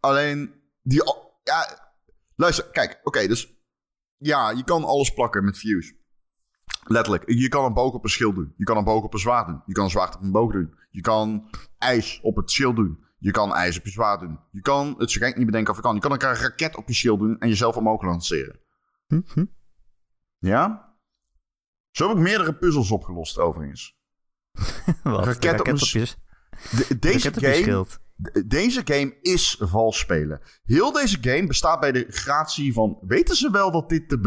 [0.00, 1.02] Alleen, die...
[1.42, 1.92] Ja,
[2.36, 3.00] luister, kijk.
[3.02, 3.62] Oké, dus...
[4.16, 5.96] Ja, je kan alles plakken met Fuse.
[6.84, 7.30] Letterlijk.
[7.30, 8.52] Je kan een boog op een schild doen.
[8.56, 9.62] Je kan een boog op een zwaard doen.
[9.66, 10.74] Je kan een zwaard op een boog doen.
[10.90, 13.04] Je kan ijs op het schild doen.
[13.18, 14.40] Je kan ijs op je zwaard doen.
[14.50, 15.94] Je kan, het ga ik niet bedenken of je kan.
[15.94, 18.60] Je kan een raket op je schild doen en jezelf omhoog lanceren.
[19.06, 19.44] Hm, hm.
[20.38, 20.94] Ja?
[21.90, 23.98] Zo heb ik meerdere puzzels opgelost, overigens.
[25.02, 25.24] Wat?
[25.24, 26.16] Raket op op je,
[26.88, 27.86] De- deze game
[28.46, 30.40] Deze game is vals spelen.
[30.64, 32.98] Heel deze game bestaat bij de gratie van...
[33.00, 34.20] Weten ze wel dat dit de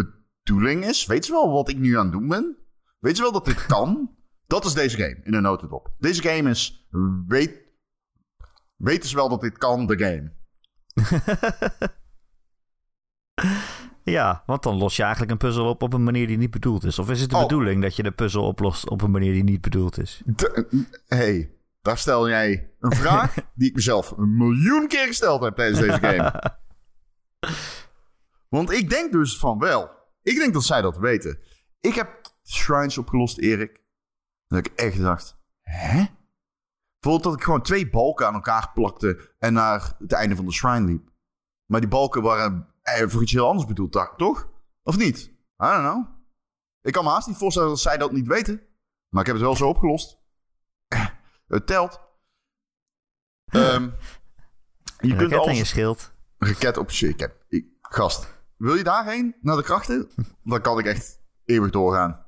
[0.44, 1.06] bedoeling is?
[1.06, 2.58] Weten ze wel wat ik nu aan het doen ben?
[3.00, 4.16] Weten ze wel dat dit kan?
[4.48, 5.92] Dat is deze game, in een notendop.
[6.00, 6.88] Deze game is...
[7.28, 7.62] Weet,
[8.76, 10.32] weten ze wel dat dit kan, de game?
[14.04, 16.84] Ja, want dan los je eigenlijk een puzzel op op een manier die niet bedoeld
[16.84, 17.00] is.
[17.00, 17.42] Of is het de Oh.
[17.42, 20.22] bedoeling dat je de puzzel oplost op een manier die niet bedoeld is?
[21.08, 21.52] hey,
[21.88, 23.34] daar stel jij een vraag...
[23.56, 26.58] die ik mezelf een miljoen keer gesteld heb tijdens deze game.
[28.56, 29.90] Want ik denk dus van wel.
[30.22, 31.40] Ik denk dat zij dat weten.
[31.80, 33.82] Ik heb shrines opgelost, Erik.
[34.48, 36.06] Dat ik echt dacht, hè?
[37.00, 40.52] Bijvoorbeeld dat ik gewoon twee balken aan elkaar plakte en naar het einde van de
[40.52, 41.10] shrine liep.
[41.66, 44.50] Maar die balken waren voor iets heel anders bedoeld, toch?
[44.84, 45.18] Of niet?
[45.18, 46.06] I don't know.
[46.82, 48.62] Ik kan me haast niet voorstellen dat zij dat niet weten.
[49.10, 50.20] Maar ik heb het wel zo opgelost.
[51.48, 52.00] Het telt.
[53.46, 53.90] Ehm,
[55.00, 55.58] je kunt alles...
[55.58, 56.12] je schild.
[56.38, 57.08] Raket op je...
[57.08, 59.36] Ik heb, ik, gast, wil je daarheen?
[59.42, 60.10] Naar de krachten?
[60.44, 62.26] Dan kan ik echt eeuwig doorgaan.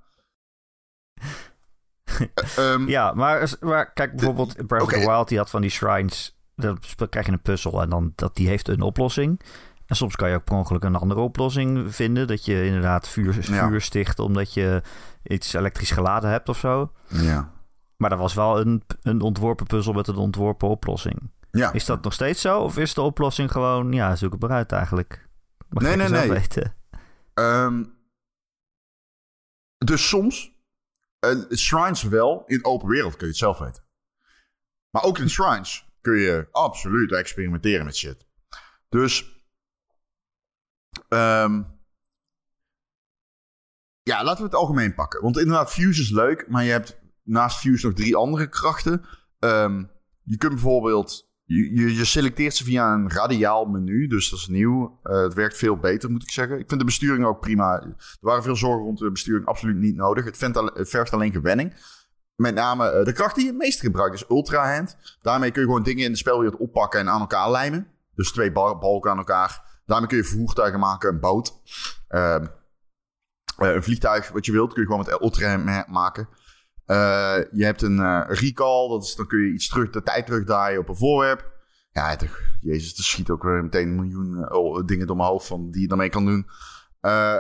[2.34, 5.62] Eh, ehm, Ja, maar, maar kijk bijvoorbeeld in Breath of the Wild, die had van
[5.62, 6.38] die shrines.
[6.56, 6.80] Dan
[7.10, 9.42] krijg je een puzzel en dan dat die heeft een oplossing.
[9.86, 12.28] En soms kan je ook per ongeluk een andere oplossing vinden.
[12.28, 13.68] Dat je inderdaad vuur, Ja.
[13.68, 14.82] vuur sticht omdat je
[15.24, 16.92] iets elektrisch geladen hebt of zo.
[17.08, 17.58] ja.
[18.00, 21.32] Maar dat was wel een, een ontworpen puzzel met een ontworpen oplossing.
[21.52, 21.72] Ja.
[21.74, 22.60] Is dat nog steeds zo?
[22.60, 25.28] Of is de oplossing gewoon, ja, zoek het maar uit eigenlijk?
[25.70, 26.30] Mag Nee, ik nee, nee.
[26.30, 26.76] weten.
[27.34, 27.84] Ehm,
[29.78, 30.52] dus soms,
[31.20, 33.84] eh, shrines wel, in open wereld kun je het zelf weten.
[34.90, 38.26] Maar ook in shrines kun je absoluut experimenteren met shit.
[38.90, 39.44] Dus,
[41.10, 41.64] ehm,
[44.04, 45.22] ja, laten we het algemeen pakken.
[45.22, 49.06] Want inderdaad, Fuse is leuk, maar je hebt naast Fuse nog drie andere krachten.
[49.40, 49.84] Ehm,
[50.24, 55.00] je kunt bijvoorbeeld je, je, selecteert ze via een radiaal menu, dus dat is nieuw.
[55.04, 56.60] Eh, het werkt veel beter, moet ik zeggen.
[56.60, 57.82] Ik vind de besturing ook prima.
[57.82, 60.26] Er waren veel zorgen rond de besturing, absoluut niet nodig.
[60.26, 61.74] Het, vindt al- vergt alleen gewenning.
[62.36, 65.18] Met name eh, de kracht die je het meest gebruikt is Ultra Hand.
[65.22, 67.88] Daarmee kun je gewoon dingen in de spelwereld oppakken en aan elkaar lijmen.
[68.16, 69.82] Dus twee bal- balken aan elkaar.
[69.86, 71.54] Daarmee kun je voertuigen maken, een boot.
[72.08, 72.46] Ehm,
[73.58, 76.30] eh, een vliegtuig, wat je wilt, kun je gewoon met Ultra Hand maken.
[76.90, 80.26] Eh, je hebt een eh, recall, dat is, dan kun je iets terug, de tijd
[80.26, 81.52] terugdraaien op een voorwerp.
[81.92, 82.30] Ja, het,
[82.62, 85.72] jezus, er schiet ook weer meteen een miljoen eh, oh, dingen door mijn hoofd van
[85.72, 86.48] die je daarmee kan doen.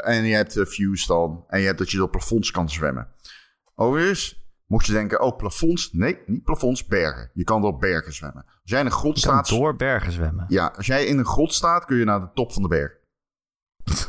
[0.01, 1.43] En je hebt Fuse dan.
[1.47, 3.07] En je hebt dat je door plafonds kan zwemmen.
[3.75, 5.93] Overigens, mocht je denken, oh, plafonds.
[5.93, 7.31] Nee, niet plafonds, bergen.
[7.33, 8.45] Je kan door bergen zwemmen.
[8.45, 9.57] Als jij in een grot Je kan staat...
[9.57, 10.45] door bergen zwemmen.
[10.47, 12.91] Ja, als jij in een grot staat, kun je naar de top van de berg.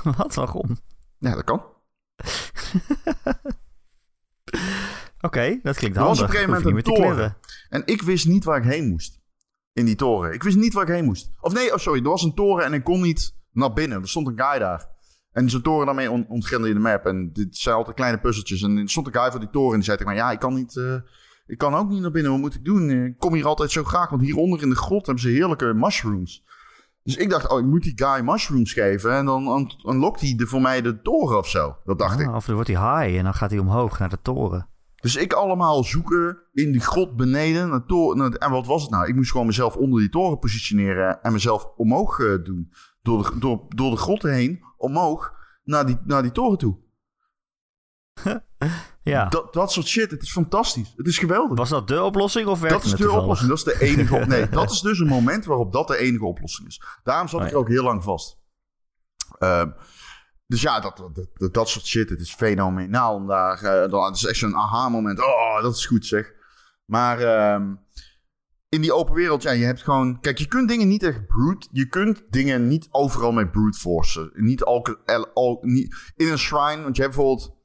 [0.17, 0.79] Wat, waarom?
[1.19, 1.63] Ja, dat kan.
[5.21, 6.23] Oké, dat klinkt Er was handig.
[6.23, 7.37] op een gegeven moment een toren.
[7.69, 9.19] En ik wist niet waar ik heen moest.
[9.73, 10.33] In die toren.
[10.33, 11.31] Ik wist niet waar ik heen moest.
[11.41, 12.01] Of nee, oh sorry.
[12.03, 14.01] Er was een toren en ik kon niet naar binnen.
[14.03, 14.89] Er stond een guy daar.
[15.33, 17.07] En zo'n toren daarmee on ontgrendde je de map.
[17.07, 18.63] En dit zijn altijd kleine puzzeltjes.
[18.63, 20.23] En er stond een guy voor die toren en die zei tegen mij...
[20.23, 20.77] Ja, ik kan niet...
[20.77, 20.95] eh,
[21.47, 22.31] ik kan ook niet naar binnen.
[22.31, 22.91] Wat moet ik doen?
[22.91, 24.11] Ik kom hier altijd zo graag.
[24.11, 26.45] Want hieronder in de grot hebben ze heerlijke mushrooms.
[27.03, 29.13] Dus ik dacht, oh, ik moet die guy mushrooms geven.
[29.13, 31.77] En dan un- unlockt hij de, voor mij de toren of zo.
[31.85, 32.27] Dat dacht ik.
[32.29, 34.69] Ah, of dan wordt hij high en dan gaat hij omhoog naar de toren.
[35.01, 37.69] Dus ik allemaal zoeken in die grot beneden.
[37.69, 37.83] Naar
[38.17, 39.09] naar- en wat was het nou?
[39.09, 41.23] Ik moest gewoon mezelf onder die toren positioneren.
[41.23, 42.73] En mezelf omhoog eh, doen.
[43.03, 45.33] Door de, door, door de grot heen, omhoog,
[45.65, 46.79] naar die, naar die toren toe.
[49.03, 49.29] Ja.
[49.29, 50.93] Dat, dat soort shit, het is fantastisch.
[50.97, 51.59] Het is geweldig.
[51.59, 53.23] Was dat de oplossing of werkte dat is de toevallig?
[53.23, 53.49] oplossing.
[53.49, 56.25] Dat is de enige op- Nee, dat is dus een moment waarop dat de enige
[56.25, 56.83] oplossing is.
[57.03, 57.57] Daarom zat Oh, ik ja.
[57.57, 58.39] er ook heel lang vast.
[59.39, 59.71] Ehm,
[60.51, 63.15] dus ja, dat, dat, dat, dat soort shit, het is fenomenaal.
[63.15, 65.21] Om daar, het is echt zo'n aha-moment.
[65.21, 66.33] Oh, dat is goed zeg.
[66.85, 67.75] Maar ehm,
[68.69, 70.21] in die open wereld, ja, je hebt gewoon...
[70.21, 71.69] Kijk, je kunt dingen niet echt brute...
[71.73, 74.31] Je kunt dingen niet overal met brute forcen.
[74.35, 74.99] Niet elke...
[75.05, 77.57] el- al- niet, in een shrine, want je hebt bijvoorbeeld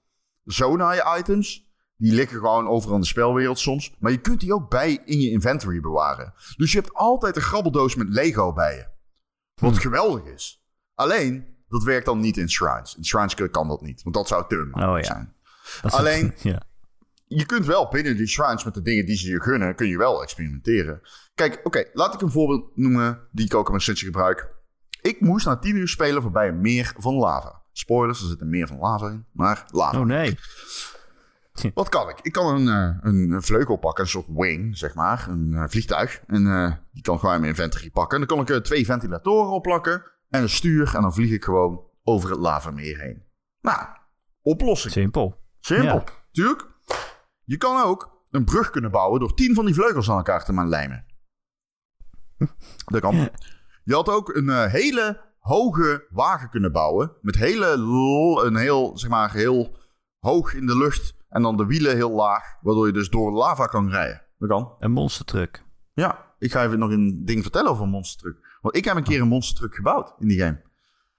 [0.43, 1.63] Zonai-items...
[1.97, 3.95] Die liggen gewoon overal in de spelwereld soms.
[3.99, 6.33] Maar je kunt die ook bij in je inventory bewaren.
[6.57, 8.87] Dus je hebt altijd een grabbeldoos met Lego bij je.
[9.61, 10.65] Wat geweldig is.
[10.93, 12.95] Alleen, dat werkt dan niet in shrines.
[12.95, 14.03] In shrines kan dat niet.
[14.03, 15.03] Want dat zou te makkelijk Oh ja.
[15.03, 15.33] zijn.
[15.81, 16.61] Dat Alleen- Ja.
[17.27, 19.75] Je kunt wel binnen die shrines met de dingen die ze je gunnen...
[19.75, 21.01] kun je wel experimenteren.
[21.35, 23.19] Kijk, oké, laat ik een voorbeeld noemen...
[23.31, 24.49] die ik ook in mijn setje gebruik.
[25.01, 27.61] Ik moest na 10 uur spelen voorbij een meer van lava.
[27.71, 29.25] Spoilers, er zit een meer van lava in.
[29.31, 29.99] Maar lava.
[29.99, 30.37] Oh nee.
[31.73, 32.19] Wat kan ik?
[32.21, 35.25] Ik kan een, eh, een, een vleugel pakken, een soort wing, zeg maar.
[35.29, 36.21] Een eh, vliegtuig.
[36.27, 38.21] En eh, die kan gewoon in mijn inventory pakken.
[38.21, 40.03] En dan kan ik twee ventilatoren opplakken.
[40.29, 40.95] En een stuur.
[40.95, 43.23] En dan vlieg ik gewoon over het lavameer heen.
[43.61, 43.87] Nou,
[44.41, 44.93] oplossing.
[44.93, 45.43] Simpel.
[45.59, 45.95] Simpel.
[45.95, 46.03] Ja.
[46.31, 46.67] Tuurlijk.
[47.43, 50.53] Je kan ook een brug kunnen bouwen door tien van die vleugels aan elkaar te
[50.53, 51.05] maar lijmen.
[52.91, 53.29] Dat kan.
[53.83, 57.11] Je had ook een eh, hele hoge wagen kunnen bouwen.
[57.21, 57.67] Met hele,
[58.45, 59.77] een heel, zeg maar, heel
[60.19, 61.15] hoog in de lucht.
[61.29, 62.57] En dan de wielen heel laag.
[62.61, 64.21] Waardoor je dus door lava kan rijden.
[64.37, 64.75] Dat kan.
[64.79, 65.63] Een monstertruck.
[65.93, 68.44] Ja, ik ga even nog een ding vertellen over een monster truck.
[68.65, 70.61] Want ik heb een keer een monster truck gebouwd in die game.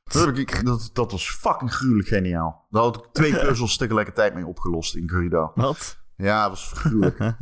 [0.05, 2.67] Dat, heb ik, dat, dat was fucking gruwelijk geniaal.
[2.71, 5.53] Daar had ik twee puzzels tegelijkertijd mee opgelost in Gurido.
[5.55, 5.99] Wat?
[6.17, 7.19] Ja, dat was gruwelijk.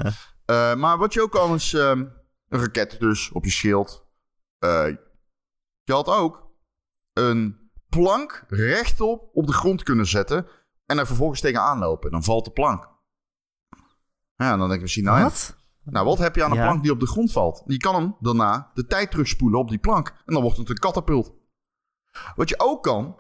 [0.44, 1.98] Eh, maar wat je ook kan is ehm,
[2.48, 4.06] een raket dus op je schild.
[4.58, 4.86] Eh,
[5.82, 6.50] je had ook
[7.12, 10.46] een plank rechtop op de grond kunnen zetten.
[10.86, 12.10] En er vervolgens tegenaan lopen.
[12.10, 12.88] Dan valt de plank.
[14.36, 15.56] Ja, dan denk ik misschien, nou ja, Wat?
[15.84, 16.64] Nou, wat heb je aan een Ja.
[16.66, 17.62] plank die op de grond valt?
[17.66, 20.08] Je kan hem daarna de tijd terugspoelen op die plank.
[20.26, 21.32] En dan wordt het een katapult.
[22.36, 23.16] Wat je ook kan,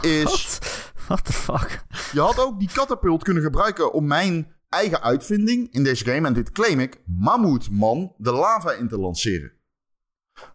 [0.00, 0.24] is...
[0.24, 0.88] Wat?
[1.06, 1.84] What the fuck?
[2.12, 6.32] Je had ook die katapult kunnen gebruiken om mijn eigen uitvinding in deze game, en
[6.34, 9.52] dit claim ik, Mammoetman de lava in te lanceren.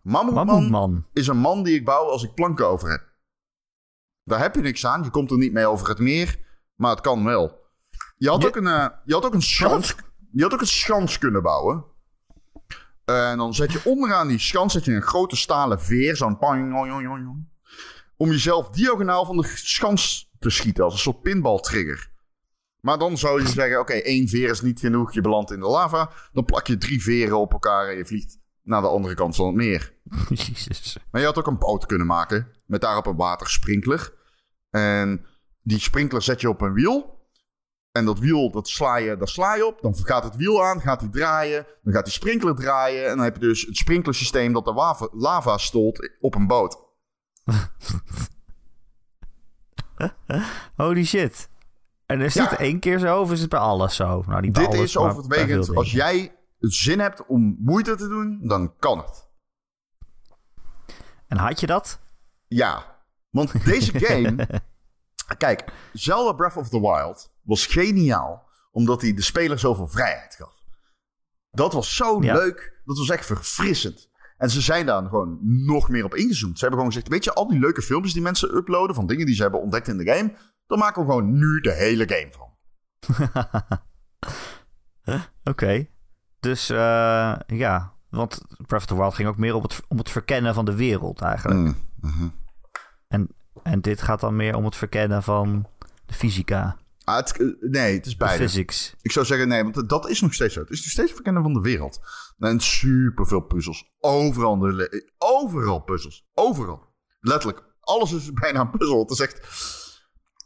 [0.02, 1.06] Mammoetman, Mammoetman.
[1.14, 3.14] is een man die ik bouw als ik planken over heb.
[4.24, 5.04] Daar heb je niks aan.
[5.04, 6.40] Je komt er niet mee over het meer,
[6.76, 7.64] maar het kan wel.
[8.18, 9.96] Je had, Je- ook, een, eh, je had ook een schans,
[10.36, 11.86] je had ook een schans kunnen bouwen.
[13.06, 16.74] En dan zet je onderaan die schans zet je een grote stalen veer, zo'n pang,
[18.18, 22.14] om jezelf diagonaal van de schans te schieten, als een soort pinball-trigger.
[22.80, 25.68] Maar dan zou je zeggen, oké, één veer is niet genoeg, je belandt in de
[25.68, 26.12] lava.
[26.34, 29.46] Dan plak je drie veren op elkaar en je vliegt naar de andere kant van
[29.46, 29.94] het meer.
[30.30, 30.98] Jezus.
[31.12, 34.14] Maar je had ook een boot kunnen maken met daarop een watersprinkler.
[34.70, 35.26] En
[35.62, 37.25] die sprinkler zet je op een wiel.
[37.96, 39.82] En dat wiel, dat sla je, daar sla je op.
[39.82, 41.66] Dan gaat het wiel aan, gaat hij draaien.
[41.84, 43.04] Dan gaat die sprinkler draaien.
[43.10, 46.80] En dan heb je dus het sprinklersysteem dat de lava, lava stolt op een boot.
[50.76, 51.50] Holy shit.
[52.06, 52.50] En is Ja.
[52.50, 54.24] dit één keer zo of is het bij alles zo?
[54.28, 55.76] Nou, niet Dit alles, is overwegend.
[55.76, 59.28] Als jij het zin hebt om moeite te doen, dan kan het.
[61.28, 62.00] En had je dat?
[62.48, 64.48] Ja, want deze game...
[65.38, 68.48] Kijk, Zelda Breath of the Wild was geniaal...
[68.72, 70.64] omdat hij de speler zoveel vrijheid gaf.
[71.52, 72.34] Dat was zo Ja.
[72.34, 72.82] leuk.
[72.86, 74.10] Dat was echt verfrissend.
[74.38, 76.60] En ze zijn daar gewoon nog meer op ingezoomd.
[76.60, 77.08] Ze hebben gewoon gezegd...
[77.12, 78.96] weet je, al die leuke filmpjes die mensen uploaden...
[78.96, 80.34] van dingen die ze hebben ontdekt in de game...
[80.68, 82.54] daar maken we gewoon nu de hele game van.
[85.44, 85.88] Oké.
[86.40, 90.10] Dus eh, ja, want Breath of the Wild ging ook meer op het, om het
[90.10, 91.60] verkennen van de wereld eigenlijk.
[91.60, 92.28] Mm, mhm.
[93.08, 93.28] En,
[93.64, 95.68] en dit gaat dan meer om het verkennen van
[96.06, 98.44] de fysica, Ah, het, eh, nee, het is de beide.
[98.44, 98.96] physics.
[99.02, 100.60] Ik zou zeggen nee, want dat is nog steeds zo.
[100.60, 102.00] Het is nog steeds verkennen van de wereld.
[102.38, 103.94] En superveel puzzels.
[104.00, 106.26] Overal, de overal puzzels.
[106.34, 106.94] Overal.
[107.20, 107.64] Letterlijk.
[107.80, 109.00] Alles is bijna een puzzel.
[109.00, 109.48] Het is echt...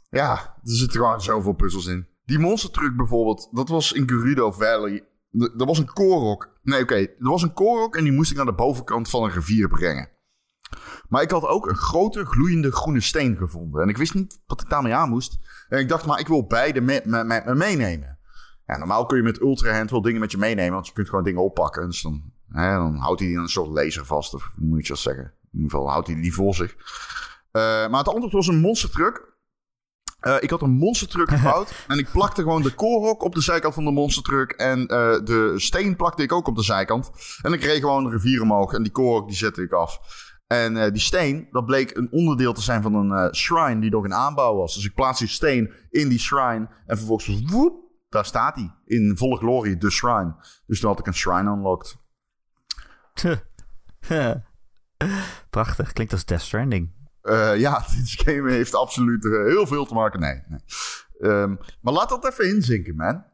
[0.09, 0.31] Ja,
[0.63, 2.07] er zitten gewoon zoveel puzzels in.
[2.25, 5.03] Die monster truck bijvoorbeeld, dat was in Gerudo Valley.
[5.31, 6.59] Er er was een korok.
[6.61, 6.95] Nee, oké.
[6.95, 10.09] Er was een korok en die moest ik naar de bovenkant van een rivier brengen.
[11.09, 13.81] Maar ik had ook een grote gloeiende groene steen gevonden.
[13.81, 15.39] En ik wist niet wat ik daarmee aan moest.
[15.69, 18.19] En ik dacht, maar ik wil beide met me, meenemen.
[18.65, 21.09] Ja, normaal kun je met Ultra Hand wel dingen met je meenemen, want je kunt
[21.09, 21.87] gewoon dingen oppakken.
[21.87, 25.01] Dus dan, hè, dan houdt hij een soort laser vast, of hoe moet je dat
[25.01, 25.23] zeggen?
[25.23, 26.75] In ieder geval houdt hij die voor zich.
[27.51, 29.27] Eh, maar het antwoord was een monster truck.
[30.19, 33.41] Eh, ik had een monster truck gebouwd en ik plakte gewoon de korok op de
[33.41, 34.51] zijkant van de monster truck.
[34.51, 37.11] En eh, de steen plakte ik ook op de zijkant.
[37.41, 39.99] En ik reed gewoon de rivier omhoog en die korok die zette ik af.
[40.53, 43.91] En eh, die steen, dat bleek een onderdeel te zijn van een eh, shrine die
[43.91, 44.75] nog in aanbouw was.
[44.75, 48.73] Dus ik plaats die steen in die shrine en vervolgens, woep, daar staat hij.
[48.85, 50.35] In volle glorie, de shrine.
[50.65, 51.97] Dus toen had ik een shrine unlocked.
[55.49, 56.91] Prachtig, klinkt als Death Stranding.
[57.21, 60.19] Eh, ja, dit game heeft absoluut heel veel te maken.
[60.19, 60.59] Nee, nee.
[61.19, 63.25] Ehm, maar laat dat even inzinken, man.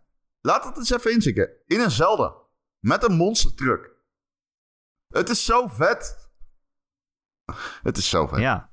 [0.41, 1.49] Laat dat eens even inzinken.
[1.65, 2.33] In een Zelda.
[2.79, 3.91] Met een monster truck.
[5.07, 6.24] Het is zo vet.
[7.83, 8.39] Het is zo vet.
[8.39, 8.69] Ja.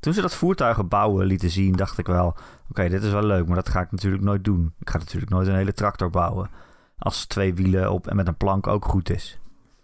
[0.00, 2.36] Toen ze dat voertuigen bouwen lieten zien, dacht ik wel...
[2.68, 4.74] Oké, dit is wel leuk, maar dat ga ik natuurlijk nooit doen.
[4.78, 6.50] Ik ga natuurlijk nooit een hele tractor bouwen.
[6.98, 9.38] Als twee wielen op en met een plank ook goed is.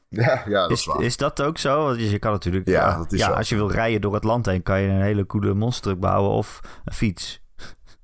[0.08, 1.02] Ja, ja, dat is, Is, waar.
[1.02, 1.84] is dat ook zo?
[1.84, 2.68] Want je kan natuurlijk...
[2.68, 3.32] Ja, dat is ja, zo.
[3.32, 4.62] als je wil rijden door het land heen...
[4.62, 7.42] kan je een hele coole monstertruck bouwen of een fiets.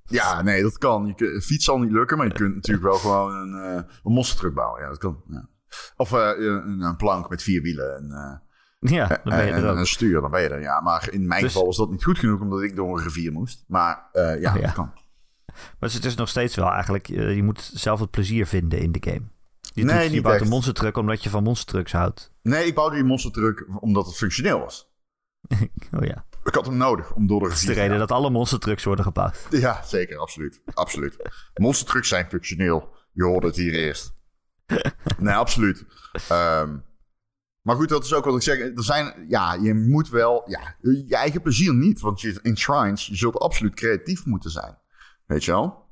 [0.04, 1.14] Ja, nee, dat kan.
[1.16, 4.54] Je fiets zal niet lukken, maar je kunt natuurlijk wel gewoon een, uh, een monstertruck
[4.54, 4.82] bouwen.
[4.82, 5.22] Ja, dat kan.
[5.28, 5.48] Ja.
[5.96, 8.45] Of uh, een, een, plank met vier wielen en, uh,
[8.78, 9.76] Ja, dan ben je en, er ook.
[9.76, 10.60] een stuur, dan ben je er.
[10.60, 13.04] Ja, maar in mijn Dus- geval was dat niet goed genoeg, omdat ik door een
[13.04, 13.64] rivier moest.
[13.68, 14.66] Maar uh, ja, Oh, ja.
[14.66, 14.92] dat kan.
[15.78, 17.08] Maar het is nog steeds wel eigenlijk...
[17.08, 19.22] eh, Je moet zelf het plezier vinden in de game.
[19.74, 20.44] Je, Nee, doet, je bouwt echt.
[20.44, 22.32] een monstertruck omdat je van monstertrucks houdt.
[22.42, 24.90] Nee, ik bouwde die monstertruck omdat het functioneel was.
[25.98, 26.24] Oh ja.
[26.44, 28.08] Ik had hem nodig om door de Dat is rivier de te reden gaan.
[28.08, 29.46] dat alle monstertrucks worden gebouwd.
[29.50, 30.62] Ja, zeker, absoluut.
[30.74, 31.16] absoluut.
[31.54, 32.94] Monstertrucks zijn functioneel.
[33.12, 34.14] Je hoorde het hier eerst.
[35.18, 35.84] Nee, absoluut.
[36.28, 36.76] Ehm,
[37.66, 38.58] maar goed, dat is ook wat ik zeg.
[38.58, 42.00] Er zijn, ja, je moet wel, ja, je eigen plezier niet.
[42.00, 44.78] Want je, in shrines, je zult absoluut creatief moeten zijn.
[45.26, 45.84] Weet je wel?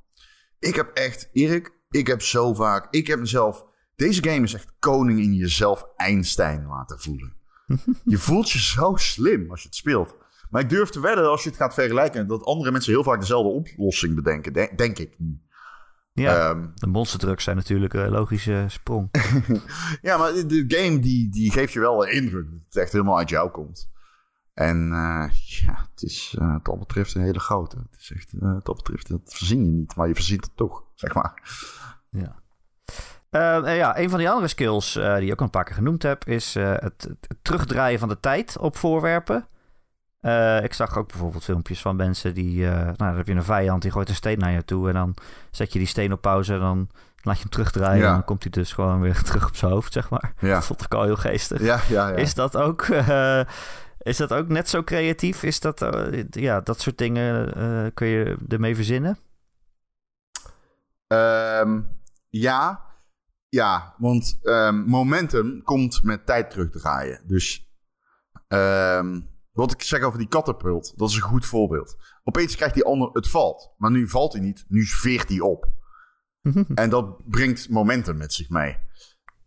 [0.59, 3.65] Ik heb echt, Erik, ik heb zo vaak, ik heb mezelf,
[3.97, 7.35] deze game is echt koning in jezelf Einstein laten voelen.
[8.05, 10.15] Je voelt je zo slim als je het speelt.
[10.51, 13.21] Maar ik durf te wedden, als je het gaat vergelijken, dat andere mensen heel vaak
[13.21, 14.53] dezelfde oplossing bedenken.
[14.53, 15.41] De- denk ik nu.
[16.17, 19.09] Ja, Ehm, de monstertrucks zijn natuurlijk een logische sprong.
[20.03, 23.19] ja, maar de game die, die geeft je wel de indruk dat het echt helemaal
[23.19, 23.93] uit jou komt.
[24.55, 27.77] En eh, ja, het is uh, wat dat betreft een hele grote.
[27.77, 30.57] Het is echt, uh, wat dat betreft, dat verzin je niet, maar je verzint het
[30.57, 31.43] toch, zeg maar.
[32.11, 32.43] Ja.
[33.35, 35.75] Eh, en ja, een van die andere skills eh, die je ook een paar keer
[35.75, 39.47] genoemd hebt, is eh, het, het terugdraaien van de tijd op voorwerpen.
[40.25, 43.43] Eh, ik zag ook bijvoorbeeld filmpjes van mensen die, eh, nou, dan heb je een
[43.45, 45.15] vijand die gooit een steen naar je toe en dan
[45.51, 46.89] zet je die steen op pauze en dan
[47.23, 48.07] laat je hem terugdraaien Ja.
[48.09, 50.33] en dan komt hij dus gewoon weer terug op zijn hoofd, zeg maar.
[50.39, 50.55] Ja.
[50.55, 51.61] Dat vond ik al heel geestig.
[51.61, 52.15] Ja, ja, ja.
[52.17, 52.83] Is dat ook...
[53.09, 53.41] eh,
[53.99, 55.43] is dat ook net zo creatief?
[55.43, 55.91] Is dat,
[56.31, 59.19] ja, dat soort dingen kun je ermee verzinnen?
[61.07, 61.81] Ehm,
[62.29, 62.81] ja,
[63.49, 67.21] ja, want ehm, momentum komt met tijd terug te draaien.
[67.27, 67.69] Dus
[68.49, 69.21] ehm,
[69.55, 71.97] wat ik zeg over die katapult, dat is een goed voorbeeld.
[72.25, 75.69] Opeens krijgt die ander het valt, maar nu valt hij niet, nu veert hij op.
[76.75, 78.79] En dat brengt momentum met zich mee.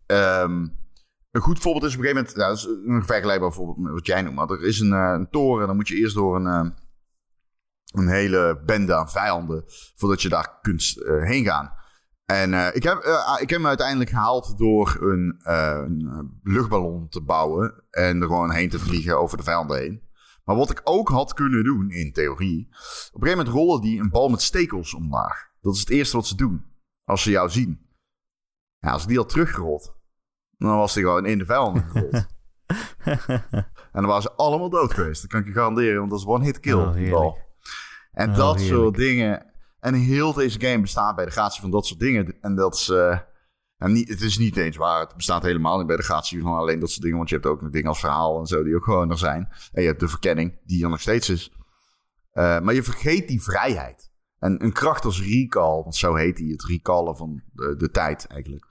[0.06, 0.66] Ehm,
[1.30, 3.92] een goed voorbeeld is op een gegeven moment, ja, dat is een vergelijkbaar voorbeeld met
[3.92, 6.36] wat jij noemt, maar er is een, eh, een toren, dan moet je eerst door
[6.36, 6.70] een, eh,
[7.92, 9.64] een hele bende aan vijanden
[9.96, 11.72] voordat je daar kunt eh, heen gaan.
[12.32, 17.08] En eh, ik, heb, eh, ik heb hem uiteindelijk gehaald door een, eh, een luchtballon
[17.08, 20.02] te bouwen en er gewoon heen te vliegen over de vijanden heen.
[20.44, 22.66] Maar wat ik ook had kunnen doen, in theorie,
[23.12, 25.50] op een gegeven moment rollen die een bal met stekels omlaag.
[25.60, 26.64] Dat is het eerste wat ze doen,
[27.04, 27.86] als ze jou zien.
[28.78, 29.96] Ja, als ik die had teruggerold,
[30.58, 32.12] dan was die gewoon in de vijanden gerold.
[33.92, 35.20] en dan waren ze allemaal dood geweest.
[35.20, 37.38] Dat kan ik je garanderen, want dat is one hit kill, Oh, die bal.
[38.12, 38.80] En Oh, dat heerlijk.
[38.80, 39.46] soort dingen.
[39.80, 42.36] En heel deze game bestaat bij de gratie van dat soort dingen.
[42.40, 42.88] En dat is...
[42.88, 43.18] eh,
[43.78, 45.00] nou, niet, het is niet eens waar.
[45.00, 47.16] Het bestaat helemaal niet bij de gratie van alleen dat soort dingen.
[47.16, 49.48] Want je hebt ook nog dingen als verhaal en zo die ook gewoon er zijn.
[49.72, 51.52] En je hebt de verkenning die er nog steeds is.
[52.30, 54.10] Eh, maar je vergeet die vrijheid.
[54.38, 58.26] En een kracht als recall, want zo heet die, het recallen van de, de tijd
[58.26, 58.66] eigenlijk.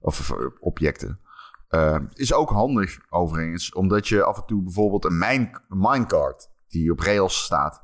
[0.00, 1.20] Of eh, objecten.
[1.68, 3.72] eh, is ook handig overigens.
[3.72, 7.82] Omdat je af en toe bijvoorbeeld een minecart die op rails staat.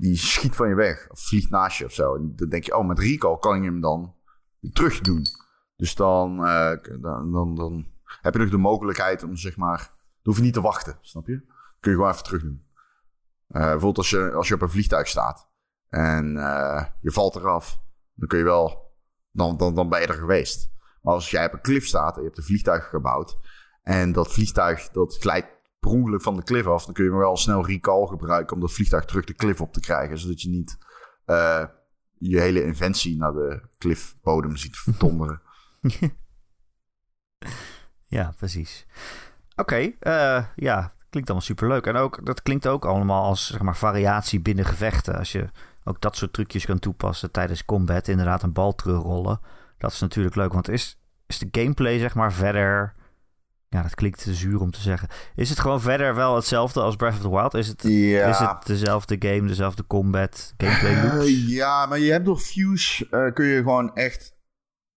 [0.00, 1.08] Die schiet van je weg.
[1.10, 2.14] Of vliegt naast je of zo.
[2.14, 4.14] En dan denk je, oh met recall kan je hem dan
[4.72, 5.22] terug doen.
[5.76, 7.86] Dus dan, eh, dan, dan, dan
[8.20, 9.78] heb je nog de mogelijkheid om zeg maar...
[9.78, 11.42] Dan hoef je niet te wachten, snap je?
[11.80, 12.64] Kun je gewoon even terug doen.
[13.46, 15.48] Eh, bijvoorbeeld als je, als je op een vliegtuig staat
[15.88, 17.80] en eh, je valt eraf,
[18.14, 18.92] dan kun je wel,
[19.30, 20.70] dan, dan, dan ben je er geweest.
[21.02, 23.38] Maar als jij op een klif staat en je hebt een vliegtuig gebouwd
[23.82, 27.36] en dat vliegtuig dat glijdt per ongeluk van de klif af, dan kun je wel
[27.36, 30.78] snel recall gebruiken om dat vliegtuig terug de klif op te krijgen, zodat je niet
[31.24, 31.64] eh,
[32.18, 35.42] je hele inventie naar de klifbodem ziet vertonderen.
[38.10, 38.86] Ja, precies.
[39.56, 41.86] Oké, eh, ja, klinkt allemaal superleuk.
[41.86, 45.18] En ook, dat klinkt ook allemaal als zeg maar, variatie binnen gevechten.
[45.18, 45.48] Als je
[45.84, 48.08] ook dat soort trucjes kan toepassen tijdens combat.
[48.08, 49.40] Inderdaad, een bal terugrollen.
[49.78, 52.94] Dat is natuurlijk leuk, want is, is de gameplay zeg maar verder...
[53.72, 55.08] Ja, dat klinkt te zuur om te zeggen.
[55.34, 57.54] Is het gewoon verder wel hetzelfde als Breath of the Wild?
[57.54, 58.28] Is het, Ja.
[58.28, 61.24] is het dezelfde game, dezelfde combat, gameplay loops?
[61.26, 64.38] Eh, ja, maar je hebt door Fuse eh, kun je gewoon echt...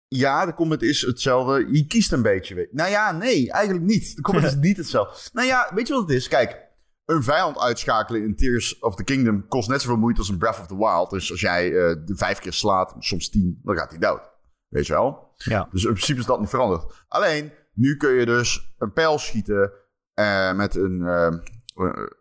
[0.08, 1.68] Ja, de combat is hetzelfde.
[1.72, 2.54] Je kiest een beetje.
[2.54, 4.16] weet- Nou ja, nee, eigenlijk niet.
[4.16, 5.28] De combat is niet hetzelfde.
[5.32, 6.28] Nou ja, weet je wat het is?
[6.28, 6.62] Kijk,
[7.04, 10.60] een vijand uitschakelen in Tears of the Kingdom kost net zoveel moeite als een Breath
[10.60, 11.10] of the Wild.
[11.10, 11.72] Dus als jij eh,
[12.04, 14.30] de vijf keer slaat, soms tien, dan gaat hij dood.
[14.68, 15.32] Weet je wel?
[15.36, 17.04] Ja, Dus in principe is dat niet veranderd.
[17.08, 19.72] Alleen, nu kun je dus een pijl schieten
[20.14, 21.32] eh, met een, eh,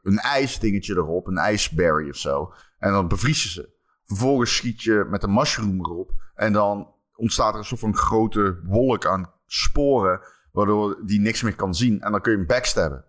[0.03, 2.53] een ijsdingetje erop, een ijsberry of zo.
[2.79, 3.71] En dan bevries je ze.
[4.05, 6.11] Vervolgens schiet je met een mushroom erop.
[6.35, 11.55] En dan ontstaat er een soort van grote wolk aan sporen, waardoor die niks meer
[11.55, 12.01] kan zien.
[12.01, 13.05] En dan kun je hem backstabben.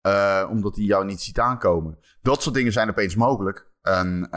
[0.00, 1.98] Eh, omdat hij jou niet ziet aankomen.
[2.22, 3.66] Dat soort dingen zijn opeens mogelijk.
[3.82, 4.28] En,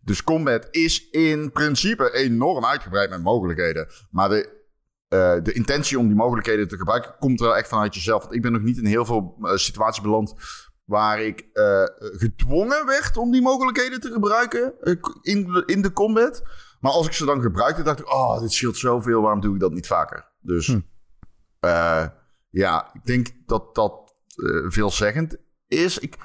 [0.00, 3.88] dus combat is in principe enorm uitgebreid met mogelijkheden.
[4.10, 4.55] Maar de,
[5.08, 8.22] eh, de intentie om die mogelijkheden te gebruiken komt wel echt vanuit jezelf.
[8.22, 10.34] Want ik ben nog niet in heel veel eh, situaties beland
[10.84, 14.74] waar ik eh, gedwongen werd om die mogelijkheden te gebruiken
[15.22, 16.42] in, de- in de combat.
[16.80, 19.60] Maar als ik ze dan gebruikte, dacht ik, oh, dit scheelt zoveel, waarom doe ik
[19.60, 20.28] dat niet vaker?
[20.40, 20.80] Dus Hm.
[22.50, 24.14] ja, ik denk dat dat
[24.68, 25.36] veelzeggend
[25.68, 25.98] is.
[25.98, 26.16] Ik,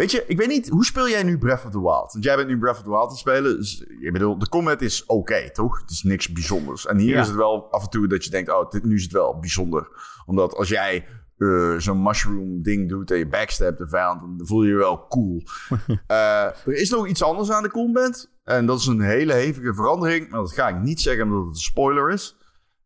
[0.00, 2.12] weet je, ik weet niet, hoe speel jij nu Breath of the Wild?
[2.12, 3.56] Want jij bent nu Breath of the Wild te spelen.
[3.56, 5.80] Dus, ik bedoel, de combat is oké, toch?
[5.80, 6.86] Het is niks bijzonders.
[6.86, 7.20] En hier Ja.
[7.20, 9.38] is het wel af en toe dat je denkt, oh, dit, nu is het wel
[9.38, 9.88] bijzonder.
[10.26, 14.62] Omdat als jij eh, zo'n mushroom ding doet en je backstab de vijand, dan voel
[14.62, 15.42] je je wel cool.
[16.06, 18.30] Eh, er is nog iets anders aan de combat.
[18.44, 20.30] En dat is een hele hevige verandering.
[20.30, 22.36] Maar dat ga ik niet zeggen omdat het een spoiler is.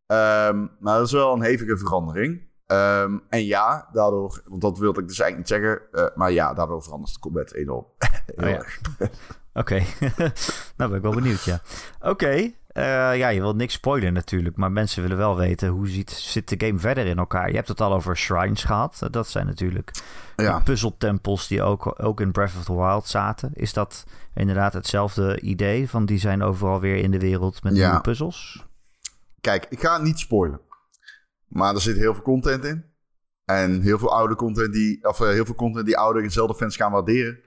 [0.06, 2.52] Ehm, maar dat is wel een hevige verandering.
[2.66, 5.82] Ehm, en ja, daardoor, want dat wilde ik dus eigenlijk niet zeggen.
[5.92, 7.86] eh, maar ja, daardoor verandert de combat enorm.
[8.36, 8.64] Oh ja.
[9.60, 9.82] Oké,
[10.76, 11.60] nou ben ik wel benieuwd, ja.
[12.00, 12.26] Oké,
[12.66, 16.48] eh, ja, je wilt niks spoilen natuurlijk, maar mensen willen wel weten hoe ziet, zit
[16.48, 17.48] de game verder in elkaar.
[17.50, 19.06] Je hebt het al over shrines gehad.
[19.10, 19.90] Dat zijn natuurlijk
[20.36, 20.58] Ja.
[20.58, 23.50] puzzeltempels die ook, ook in Breath of the Wild zaten.
[23.54, 24.04] Is dat
[24.34, 27.86] inderdaad hetzelfde idee van die zijn overal weer in de wereld met Ja.
[27.86, 28.66] nieuwe puzzels?
[29.40, 30.60] Kijk, ik ga het niet spoilen.
[31.54, 32.84] Maar er zit heel veel content in.
[33.44, 36.92] En heel veel oude content die, of eh, heel veel content die oude fans gaan
[36.92, 37.40] waarderen.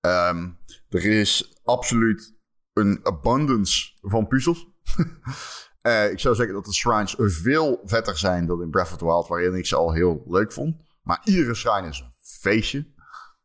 [0.00, 0.48] Ehm,
[0.88, 2.36] er is absoluut
[2.72, 4.66] een abundance van puzzels.
[5.86, 9.04] Eh, ik zou zeggen dat de shrines veel vetter zijn dan in Breath of the
[9.04, 10.76] Wild, waarin ik ze al heel leuk vond.
[11.02, 12.92] Maar iedere shrine is een feestje.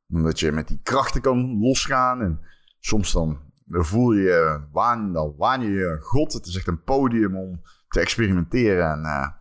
[0.08, 2.22] Omdat je met die krachten kan losgaan.
[2.22, 2.40] En
[2.80, 6.34] soms dan, voel je, waan, dan waan je je god.
[6.34, 8.92] Het is echt een podium om te experimenteren.
[8.92, 9.36] En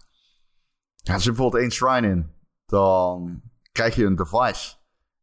[1.03, 2.31] ja, er bijvoorbeeld één shrine in.
[2.67, 3.43] Dan
[3.73, 4.77] krijg je een device.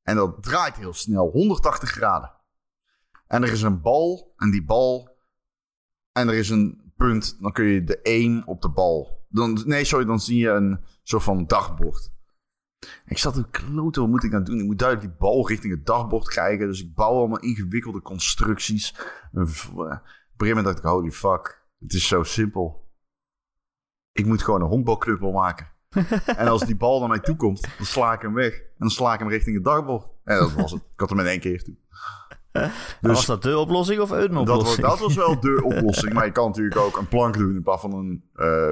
[0.03, 2.31] En dat draait heel snel, 180 graden.
[3.27, 4.33] En er is een bal.
[4.35, 5.17] En die bal.
[6.11, 7.37] En er is een punt.
[7.41, 9.25] Dan kun je de 1 op de bal.
[9.29, 12.11] Dan, nee, sorry, dan zie je een soort van dagbord.
[13.05, 14.59] Ik zat een klote, wat moet ik dan doen?
[14.59, 16.67] Ik moet duidelijk die bal richting het dagbord krijgen.
[16.67, 18.95] Dus ik bouw allemaal ingewikkelde constructies.
[19.31, 20.01] En op een gegeven
[20.37, 21.65] moment dacht ik, holy fuck.
[21.79, 22.86] Het is zo simpel.
[24.17, 25.67] Ik moet gewoon een honkbalknuppel maken.
[26.37, 28.53] en als die bal naar mij toe komt, dan sla ik hem weg.
[28.53, 30.07] En dan sla ik hem richting het dagbord.
[30.23, 30.81] En dat was het.
[30.81, 31.75] Ik had hem in één keer toe.
[32.51, 34.85] Dus, was dat de oplossing of een oplossing?
[34.85, 36.13] Dat was, dat was wel de oplossing.
[36.13, 38.69] maar je kan natuurlijk ook een plank doen in plaats van een, uh,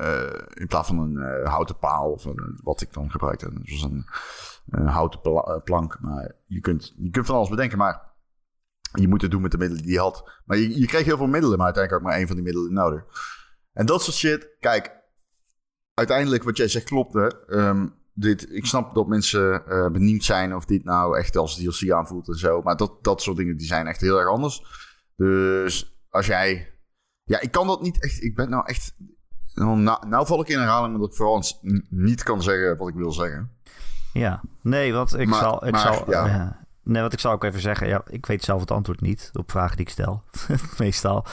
[0.00, 0.22] uh,
[0.54, 2.10] in plaats van een uh, houten paal.
[2.10, 3.52] Of een, wat ik dan gebruikte.
[3.52, 4.06] Dat was een,
[4.70, 5.20] een houten
[5.64, 5.98] plank.
[6.00, 7.78] Maar je kunt, je kunt van alles bedenken.
[7.78, 8.08] Maar
[8.92, 10.40] je moet het doen met de middelen die je had.
[10.44, 11.56] Maar je, je kreeg heel veel middelen.
[11.56, 13.04] Maar uiteindelijk ook maar één van die middelen nodig.
[13.72, 14.56] En dat soort shit.
[14.60, 15.00] Kijk,
[15.94, 17.14] uiteindelijk wat jij zegt klopt.
[17.14, 17.28] Hè.
[17.48, 21.90] Um, dit, ik snap dat mensen uh, benieuwd zijn of dit nou echt als DLC
[21.90, 22.60] aanvoelt en zo.
[22.62, 24.62] Maar dat, dat soort dingen die zijn echt heel erg anders.
[25.16, 26.74] Dus als jij.
[27.24, 28.22] Ja, ik kan dat niet echt.
[28.22, 28.96] Ik ben nou echt.
[29.54, 31.42] Nou, nou val ik in herhaling omdat ik vooral
[31.88, 33.50] niet kan zeggen wat ik wil zeggen.
[34.12, 35.66] Ja, nee, want ik maar, zal.
[35.66, 36.66] Ik maar, zal ja.
[36.82, 37.88] Nee, wat ik zal ook even zeggen.
[37.88, 40.22] Ja, ik weet zelf het antwoord niet op vragen die ik stel.
[40.78, 41.26] Meestal.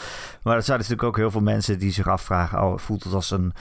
[0.44, 3.32] Maar er zijn natuurlijk ook heel veel mensen die zich afvragen: oh, voelt het als
[3.32, 3.54] een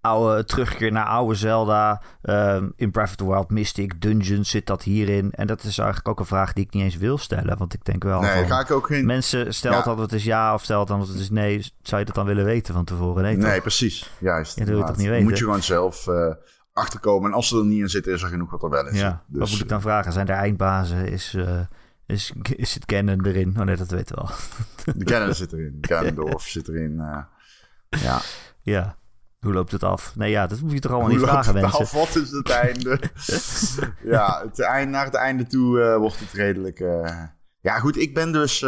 [0.00, 2.02] oude terugkeer naar oude Zelda.
[2.22, 5.32] Um, in Breath of the Wild Mystic Dungeons zit dat hierin.
[5.32, 7.58] En dat is eigenlijk ook een vraag die ik niet eens wil stellen.
[7.58, 8.20] Want ik denk wel.
[8.20, 9.06] Nee, ga ik ook geen.
[9.06, 9.82] Mensen stelt ja.
[9.82, 11.72] dat het is ja of stelt dan dat het is nee.
[11.82, 13.22] Zou je dat dan willen weten van tevoren?
[13.22, 14.10] Nee, nee precies.
[14.18, 14.58] Juist.
[14.58, 15.24] Ja, dat wil je toch niet weten?
[15.24, 16.32] Moet je gewoon zelf uh,
[16.78, 17.30] achterkomen.
[17.30, 19.00] En als ze er niet in zitten, is er genoeg wat er wel is.
[19.00, 19.22] Ja.
[19.26, 20.12] Dus, wat moet ik dan vragen?
[20.12, 21.06] Zijn er eindbazen?
[21.06, 21.34] Is.
[21.34, 21.60] Uh,
[22.06, 23.54] is, is het kennen erin?
[23.58, 24.30] Oh nee, dat weten we al.
[24.96, 25.78] De kennen zit erin.
[25.90, 26.92] Ganondorf zit erin.
[26.92, 27.22] Uh,
[27.88, 28.20] ja.
[28.60, 28.96] Ja.
[29.38, 30.16] Hoe loopt het af?
[30.16, 31.80] Nee, ja, dat moet je toch allemaal niet vragen, mensen.
[31.80, 31.92] Af?
[31.92, 33.00] Wat is het einde?
[34.14, 36.78] ja, het eind, naar het einde toe uh, wordt het redelijk...
[37.60, 38.66] Ja, goed, ik ben dus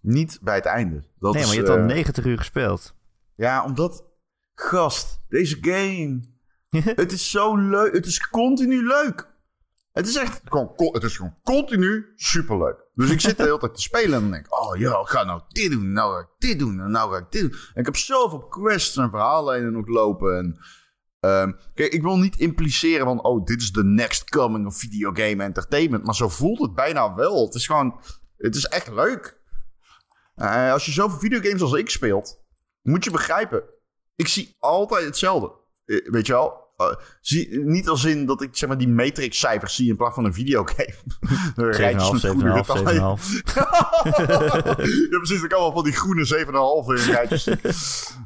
[0.00, 1.04] niet bij het einde.
[1.18, 2.94] Dat nee, maar je hebt al 90 uur gespeeld.
[3.34, 4.04] Ja, omdat...
[4.54, 6.20] Gast, deze game...
[7.02, 7.92] het is zo leuk.
[7.92, 9.36] Het is continu leuk.
[9.92, 12.76] Het is echt gewoon, het is gewoon continu superleuk.
[12.94, 15.24] Dus ik zit de hele tijd te spelen en dan denk oh ja, ik ga
[15.24, 17.50] nou dit doen, nou ga ik dit doen en nou ga ik dit doen.
[17.50, 20.36] En ik heb zoveel quests en verhaallijnen nog lopen.
[20.38, 20.58] En,
[21.30, 25.42] um, kijk, ik wil niet impliceren van, oh, dit is de next coming of videogame
[25.42, 26.04] entertainment.
[26.04, 27.44] Maar zo voelt het bijna wel.
[27.44, 28.00] Het is gewoon,
[28.36, 29.40] het is echt leuk.
[30.36, 32.44] Uh, als je zoveel videogames als ik speelt,
[32.82, 33.62] moet je begrijpen,
[34.16, 35.66] ik zie altijd hetzelfde.
[35.88, 36.66] Eh, weet je wel?
[36.76, 40.24] Uh, zie, niet als in dat ik zeg maar die matrix-cijfers zie in plaats van
[40.24, 40.94] een videogame.
[40.94, 42.32] 7,5, 7,5,
[42.84, 42.94] 7,5.
[45.10, 45.42] ja, precies.
[45.42, 46.46] Ik kan wel van die groene
[46.96, 47.48] 7,5 in rijtjes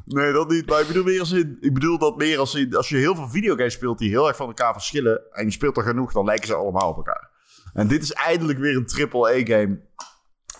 [0.05, 0.69] Nee, dat niet.
[0.69, 1.57] Maar ik bedoel meer als in...
[1.59, 2.75] Ik bedoel dat meer als in...
[2.75, 5.21] Als je heel veel videogames speelt die heel erg van elkaar verschillen...
[5.31, 7.29] en je speelt er genoeg, dan lijken ze allemaal op elkaar.
[7.73, 9.79] En dit is eindelijk weer een triple-A-game...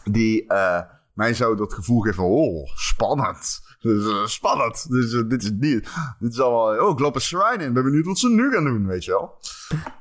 [0.04, 0.82] die uh,
[1.14, 2.26] mij zo dat gevoel geeft van...
[2.26, 3.62] Oh, spannend.
[3.84, 4.90] Dus uh, spannend.
[4.90, 5.90] Dus uh, dit is niet.
[6.20, 6.86] Dit is allemaal.
[6.86, 7.74] Oh, ik loop een shrine in.
[7.74, 9.38] Ben benieuwd wat ze nu gaan doen, weet je wel.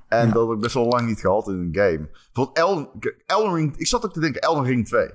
[0.08, 0.32] En ja.
[0.32, 2.10] dat heb ik best wel lang niet gehad in een game.
[2.32, 3.76] Bijvoorbeeld Elden, Elden Ring.
[3.76, 5.10] Ik zat ook te denken, Elden Ring 2.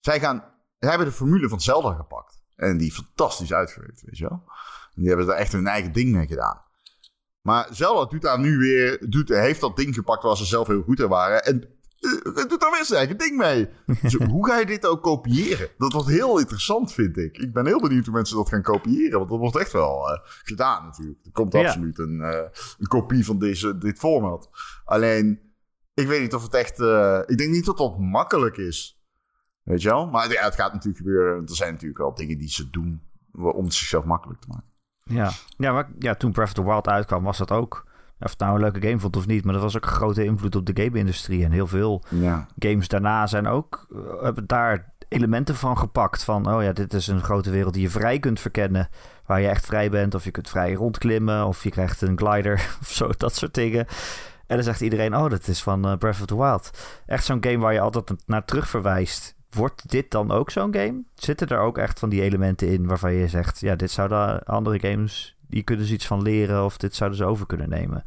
[0.00, 0.44] Zij gaan.
[0.78, 2.42] Zij hebben de formule van Zelda gepakt.
[2.56, 4.42] En die fantastisch uitgewerkt, weet je wel.
[4.94, 6.62] En die hebben daar echt hun eigen ding mee gedaan.
[7.40, 9.10] Maar Zelda doet daar nu weer.
[9.10, 11.44] Doet, heeft dat ding gepakt waar ze zelf heel goed in waren.
[11.44, 11.79] En
[12.48, 13.68] doet daar weer zijn eigen ding mee.
[14.02, 15.68] Dus hoe ga je dit ook kopiëren?
[15.78, 17.38] Dat wordt heel interessant, vind ik.
[17.38, 19.18] Ik ben heel benieuwd hoe mensen dat gaan kopiëren.
[19.18, 21.24] Want dat wordt echt wel uh, gedaan natuurlijk.
[21.24, 21.66] Er komt ja.
[21.66, 22.38] absoluut een, uh,
[22.78, 24.50] een, kopie van deze, dit format.
[24.84, 25.40] Alleen,
[25.94, 26.80] ik weet niet of het echt...
[26.80, 29.00] Uh, ik denk niet dat dat makkelijk is.
[29.62, 30.06] Weet je wel?
[30.06, 31.42] Maar ja, het gaat natuurlijk gebeuren.
[31.46, 33.02] Er zijn natuurlijk wel dingen die ze doen
[33.32, 34.68] om het zichzelf makkelijk te maken.
[35.04, 37.89] Ja, ja, maar, ja toen Breath of the Wild uitkwam was dat ook
[38.20, 40.24] of het nou een leuke game vond of niet, maar dat was ook een grote
[40.24, 41.44] invloed op de game-industrie.
[41.44, 42.46] En heel veel ja.
[42.58, 46.24] games daarna zijn ook, uh, hebben daar elementen van gepakt.
[46.24, 48.88] Van, oh ja, dit is een grote wereld die je vrij kunt verkennen.
[49.26, 52.52] Waar je echt vrij bent, of je kunt vrij rondklimmen, of je krijgt een glider,
[52.80, 53.86] of zo, dat soort dingen.
[54.46, 56.70] En dan zegt iedereen, oh, dat is van uh, Breath of the Wild.
[57.06, 59.34] Echt zo'n game waar je altijd naar terug verwijst.
[59.50, 61.02] Wordt dit dan ook zo'n game?
[61.14, 64.80] Zitten er ook echt van die elementen in waarvan je zegt, ja, dit zouden andere
[64.80, 68.04] games die kunnen ze iets van leren of dit zouden ze over kunnen nemen.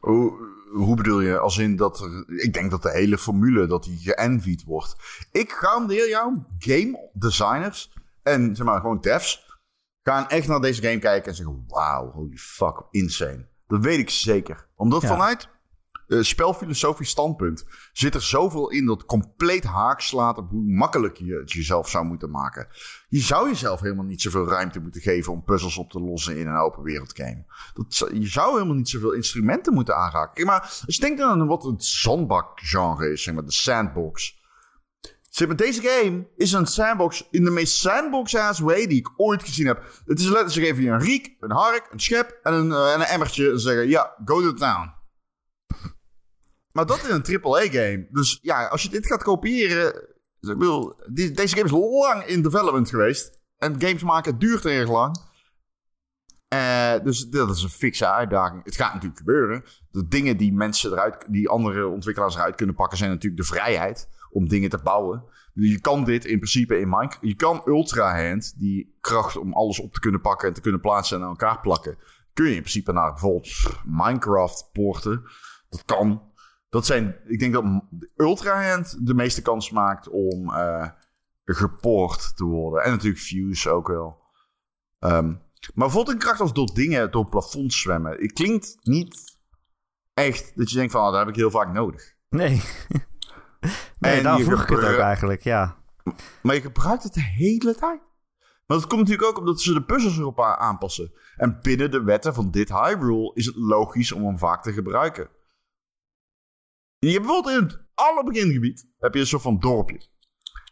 [0.00, 0.32] Hoe,
[0.72, 1.38] hoe bedoel je?
[1.38, 4.96] Als in dat ik denk dat de hele formule dat die geënvied wordt.
[5.32, 9.58] Ik garandeer jou, game designers en zeg maar gewoon devs,
[10.02, 13.46] gaan echt naar deze game kijken en zeggen: Wauw, holy fuck, insane.
[13.66, 14.66] Dat weet ik zeker.
[14.76, 15.08] Omdat Ja.
[15.08, 15.48] vanuit
[16.08, 21.34] uh, spelfilosofisch standpunt zit er zoveel in dat compleet haak slaat op hoe makkelijk je
[21.34, 22.68] het jezelf zou moeten maken.
[23.08, 26.46] Je zou jezelf helemaal niet zoveel ruimte moeten geven om puzzels op te lossen in
[26.46, 27.44] een open wereld game.
[27.74, 30.34] Dat, je zou helemaal niet zoveel instrumenten moeten aanraken.
[30.34, 34.36] Kijk, maar als je denkt aan wat het zandbak-genre is, zeg maar de sandbox.
[35.30, 39.42] Zeg maar, deze game is een sandbox in de meest sandbox-ass way die ik ooit
[39.42, 39.82] gezien heb.
[40.04, 42.92] Het is letterlijk, ze geven je een riek, een hark, een schep en een, eh,
[42.92, 44.97] en een emmertje en zeggen, ja, go to town.
[46.78, 48.06] Maar dat in een AAA-game.
[48.10, 49.92] Dus ja, als je dit gaat kopiëren...
[51.12, 53.38] dus deze game is lang in development geweest.
[53.56, 55.16] En games maken duurt erg lang.
[56.48, 58.64] Eh, dus dat is een fikse uitdaging.
[58.64, 59.64] Het gaat natuurlijk gebeuren.
[59.90, 64.08] De dingen die mensen eruit, die andere ontwikkelaars eruit kunnen pakken, zijn natuurlijk de vrijheid
[64.30, 65.24] om dingen te bouwen.
[65.54, 67.18] Je kan dit in principe in Minecraft.
[67.20, 70.80] Je kan Ultra Hand, die kracht om alles op te kunnen pakken en te kunnen
[70.80, 71.98] plaatsen en aan elkaar plakken.
[72.32, 73.52] Kun je in principe naar bijvoorbeeld
[73.84, 75.22] Minecraft poorten.
[75.68, 76.27] Dat kan.
[76.68, 77.64] Dat zijn, ik denk dat
[78.16, 80.88] Ultra Hand de meeste kans maakt om eh,
[81.44, 82.84] gepoord te worden.
[82.84, 84.22] En natuurlijk Fuse ook wel.
[84.98, 88.20] Ehm, maar bijvoorbeeld een kracht als door dingen, door plafonds zwemmen.
[88.20, 89.38] Het klinkt niet
[90.14, 92.14] echt dat je denkt van, oh, dat heb ik heel vaak nodig.
[92.28, 92.62] Nee.
[93.98, 95.76] nee, En daar vroeg ik het ook eigenlijk, ja.
[96.42, 98.00] Maar je gebruikt het de hele tijd.
[98.66, 101.12] Maar dat komt natuurlijk ook omdat ze de puzzels erop aanpassen.
[101.36, 105.28] En binnen de wetten van dit Hyrule is het logisch om hem vaak te gebruiken.
[106.98, 110.00] Je hebt bijvoorbeeld in het alle begingebied heb je een soort van dorpje.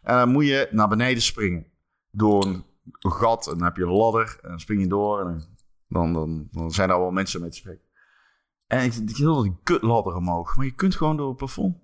[0.03, 1.65] En dan moet je naar beneden springen.
[2.11, 2.65] Door een
[2.99, 4.39] gat en dan heb je een ladder.
[4.41, 5.57] En dan spring je door en
[5.87, 7.85] dan, dan, dan zijn er al wel mensen mee te spreken.
[8.67, 10.55] En ik ik wil die kutladder omhoog.
[10.55, 11.77] Maar je kunt gewoon door het plafond.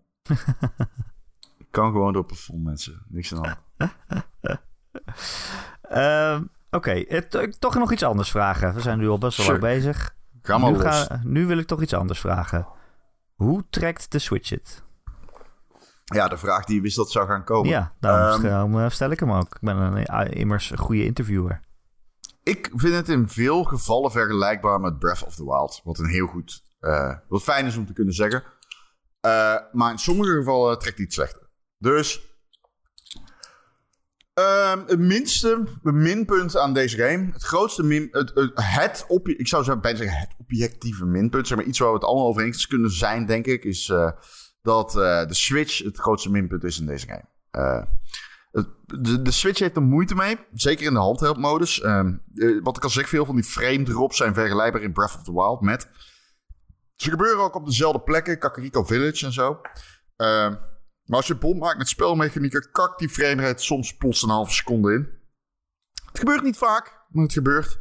[1.57, 3.05] je kan gewoon door het plafond, mensen.
[3.09, 3.93] Niks aan de hand.
[5.81, 8.73] Ehm, Oké, eh, toch nog iets anders vragen.
[8.73, 9.59] We zijn nu al best wel Sure.
[9.59, 10.15] lang bezig.
[10.41, 10.85] Ga maar nu, los.
[11.03, 12.67] ga- nu wil ik toch iets anders vragen.
[13.43, 14.83] Hoe trekt de Switch het?
[16.05, 17.69] Ja, de vraag die je wist dat zou gaan komen.
[17.69, 19.55] Ja, daarom Ehm, eh, stel ik hem ook.
[19.55, 21.61] Ik ben een, eh, immers een goede interviewer.
[22.43, 25.81] Ik vind het in veel gevallen vergelijkbaar met Breath of the Wild.
[25.83, 28.43] Wat een heel goed, eh, wat fijn is om te kunnen zeggen.
[29.71, 31.49] Maar in sommige gevallen trekt hij het slechter.
[31.77, 32.32] Dus
[34.33, 39.63] ehm, het minste minpunt aan deze game, het grootste min, het, het, het ik zou
[39.63, 42.67] zo bijna zeggen het objectieve minpunt, zeg maar iets waar we het allemaal over eens
[42.67, 44.11] kunnen zijn, denk ik, is eh,
[44.61, 47.25] dat eh, de Switch het grootste minpunt is in deze game.
[47.51, 47.83] Eh,
[48.51, 50.37] het- de, de Switch heeft er moeite mee.
[50.53, 51.81] Zeker in de handheldmodus.
[51.81, 55.15] Ehm, eh, wat ik al zeg, veel van die frame drops zijn vergelijkbaar in Breath
[55.15, 55.89] of the Wild met.
[56.95, 59.61] Ze gebeuren ook op dezelfde plekken, Kakariko Village en zo.
[60.15, 60.55] Ehm,
[61.05, 64.93] maar als je bom maakt met spelmechanieken, kakt die framerate soms plots een halve seconde
[64.93, 65.21] in.
[66.05, 67.77] Het gebeurt niet vaak, maar het gebeurt.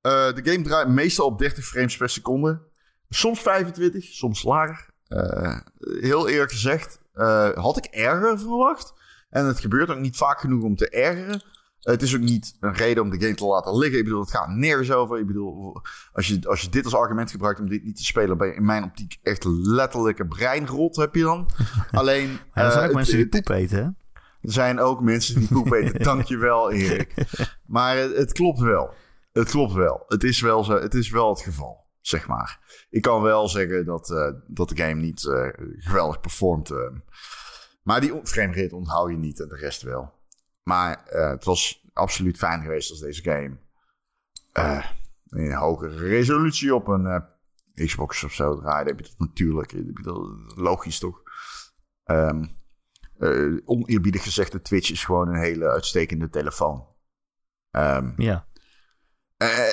[0.00, 2.62] Eh, de game draait meestal op 30 frames per seconde.
[3.08, 4.90] Soms 25, soms lager.
[5.08, 5.58] Eh,
[6.00, 8.92] heel eerlijk gezegd, eh, had ik erger verwacht.
[9.30, 11.42] En het gebeurt ook niet vaak genoeg om te ergeren.
[11.82, 13.98] Het is ook niet een reden om de game te laten liggen.
[13.98, 15.18] Ik bedoel, het gaat nergens over.
[15.18, 15.80] Ik bedoel,
[16.12, 18.54] als je, als je dit als argument gebruikt om dit niet te spelen, ben je
[18.54, 21.48] in mijn optiek echt letterlijke breinrot heb je dan.
[21.90, 22.38] Alleen.
[22.52, 23.82] Er zijn eh, ook het- mensen die poep eten, hè?
[24.48, 26.02] er zijn ook mensen die poep eten.
[26.12, 27.14] Dankjewel, Erik.
[27.66, 28.94] Maar het, het klopt wel.
[29.32, 30.04] Het klopt wel.
[30.08, 32.60] Het is wel, zo, het is wel het geval, zeg maar.
[32.90, 36.70] Ik kan wel zeggen dat, eh, dat de game niet eh, geweldig performt.
[36.70, 36.76] eh.
[37.82, 40.12] maar die frame rate onthoud je niet en de rest wel.
[40.62, 43.58] Maar eh, het was absoluut fijn geweest als deze game
[44.52, 44.90] eh,
[45.28, 47.20] in een hogere resolutie op een eh,
[47.86, 48.90] Xbox of zo draaide.
[48.90, 49.72] Heb je dat natuurlijk.
[50.56, 51.22] Logisch toch?
[53.64, 56.86] Oneerbiedig gezegd, de Twitch is gewoon een hele uitstekende telefoon.
[57.70, 58.46] Ehm, Ja.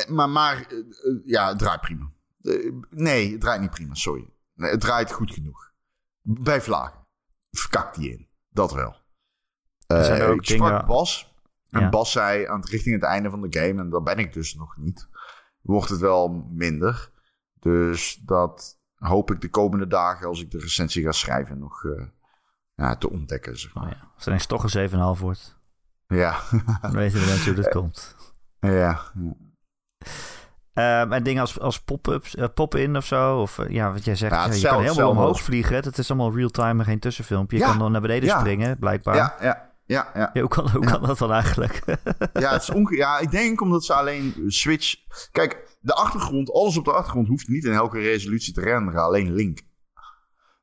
[0.10, 0.68] maar maar
[1.24, 2.12] ja, het draait prima.
[2.90, 4.30] Nee, het draait niet prima, sorry.
[4.54, 5.72] Nee, het draait goed genoeg.
[6.22, 7.08] Bij vlagen.
[7.52, 8.30] Verkakt die in.
[8.50, 8.96] Dat wel.
[9.98, 11.34] Er zijn Eh, ook ik sprak dingen- Bas.
[11.70, 11.90] En Ja.
[11.90, 14.56] Bas zei aan het, richting het einde van de game, en daar ben ik dus
[14.56, 15.08] nog niet,
[15.62, 17.10] wordt het wel minder.
[17.60, 22.06] Dus dat hoop ik de komende dagen, als ik de recensie ga schrijven, nog eh,
[22.76, 23.60] ja, te ontdekken.
[23.60, 23.84] Zeg maar.
[23.84, 23.98] Oh, ja.
[24.02, 24.70] Als het ineens toch een
[25.16, 25.58] 7,5 wordt,
[26.08, 26.40] Ja,
[26.82, 28.16] dan weten we mensen hoe dit komt.
[28.60, 29.00] ja.
[30.74, 33.42] Ehm, en dingen als, als pop-ups, eh, pop-in of zo.
[33.42, 35.76] Of ja, wat jij zegt, Ja, je kan helemaal omhoog vliegen.
[35.76, 37.58] Het is allemaal real-time en geen tussenfilmpje.
[37.58, 38.40] Je Ja, kan dan naar beneden ja.
[38.40, 39.16] springen, blijkbaar.
[39.16, 40.30] Ja, ja, ja, ja.
[40.34, 40.92] Ja, hoe kan, hoe Ja.
[40.92, 41.84] kan dat dan eigenlijk?
[42.34, 44.96] Ja, het is onge- ja, ik denk omdat ze alleen Switch...
[45.32, 49.02] Kijk, de achtergrond, alles op de achtergrond hoeft niet in elke resolutie te renderen.
[49.02, 49.60] Alleen Link.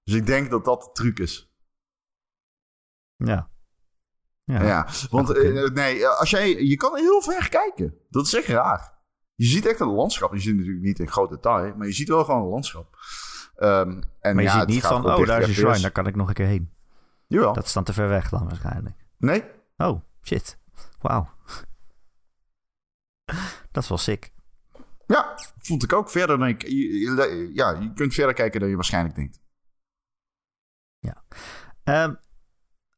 [0.04, 1.52] Dus ik denk dat dat de truc is.
[3.16, 3.50] ja.
[4.44, 7.94] Ja, ja want uh, nee, als jij, je kan heel ver kijken.
[8.10, 8.94] Dat is echt raar.
[9.34, 10.34] Je ziet echt een landschap.
[10.34, 12.96] Je ziet natuurlijk niet in groot detail, maar je ziet wel gewoon een landschap.
[13.58, 16.06] Um, en maar je ja, ziet niet van, oh, daar is een shrine, daar kan
[16.06, 16.72] ik nog een keer heen.
[17.26, 17.52] Jawel.
[17.52, 19.05] Dat is dan te ver weg dan waarschijnlijk.
[19.18, 19.44] Nee.
[19.76, 20.58] Oh, shit.
[21.00, 21.28] Wauw.
[23.72, 24.32] dat is wel sick.
[25.06, 26.62] Ja, vond ik ook verder dan ik.
[27.52, 29.40] Ja, je kunt verder kijken dan je waarschijnlijk denkt.
[30.98, 31.24] Ja.
[32.04, 32.18] Um,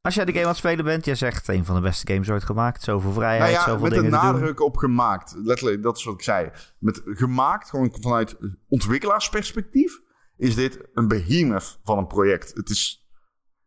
[0.01, 2.31] als jij de game aan het spelen bent, jij zegt een van de beste games
[2.31, 2.83] ooit gemaakt.
[2.83, 5.35] Zoveel vrijheid, nou ja, zoveel met dingen Met een nadruk op gemaakt.
[5.37, 6.51] Letterlijk, dat is wat ik zei.
[6.79, 8.37] Met gemaakt, gewoon vanuit
[8.69, 10.01] ontwikkelaarsperspectief,
[10.37, 12.55] is dit een behemoth van een project.
[12.55, 13.08] Het is...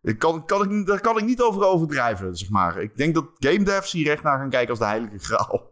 [0.02, 2.82] Ik kan, kan ik, daar kan ik niet over overdrijven, zeg maar.
[2.82, 5.72] Ik denk dat game devs hier recht naar gaan kijken als de heilige graal.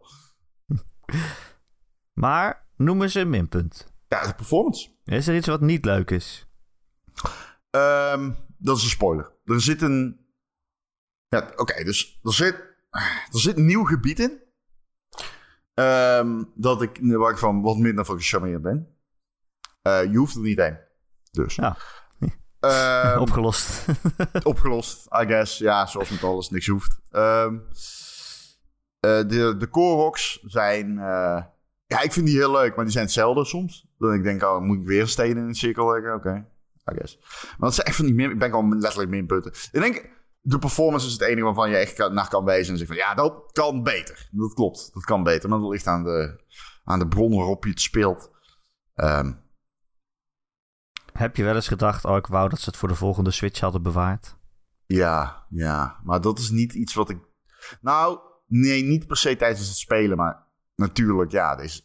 [2.24, 3.92] maar noem eens een minpunt.
[4.08, 4.90] Ja, de performance.
[5.04, 6.48] Is er iets wat niet leuk is?
[7.70, 9.32] Um, dat is een spoiler.
[9.44, 10.20] Er zit een
[11.30, 12.54] ja, oké, dus er zit,
[13.30, 14.40] er zit een nieuw gebied in.
[15.74, 18.96] Um, dat ik, waar ik van wat minder van gecharmeerd ben.
[19.82, 20.78] Uh, je hoeft er niet heen.
[21.30, 21.54] Dus.
[21.54, 21.76] Ja.
[22.60, 23.84] Um, opgelost.
[24.42, 25.58] opgelost, I guess.
[25.58, 27.00] Ja, zoals met alles, niks hoeft.
[27.10, 27.62] Um,
[29.06, 30.90] uh, de, de Koroks zijn...
[30.90, 31.42] Uh,
[31.86, 33.86] ja, ik vind die heel leuk, maar die zijn hetzelfde soms.
[33.98, 36.14] Dan ik denk, oh, moet ik weer steden in een cirkel leggen?
[36.14, 36.38] Oké, okay,
[36.92, 37.18] I guess.
[37.30, 38.30] Maar dat zijn echt van die min...
[38.30, 39.52] Ik ben gewoon letterlijk minpunten.
[39.72, 42.90] Ik denk de performance is het enige waarvan je echt naar kan wijzen en zegt
[42.90, 44.28] van ja, dat kan beter.
[44.30, 45.48] Dat klopt, dat kan beter.
[45.48, 46.40] Maar dat ligt aan de,
[46.84, 48.30] aan de bron waarop je het speelt.
[48.94, 49.40] Um,
[51.20, 53.60] Heb je wel eens gedacht, oh ik wou dat ze het voor de volgende Switch
[53.60, 54.36] hadden bewaard?
[54.86, 56.00] Ja, ja.
[56.04, 57.18] Maar dat is niet iets wat ik...
[57.80, 61.82] Nou, nee, niet per se tijdens het spelen, maar natuurlijk, ja, deze,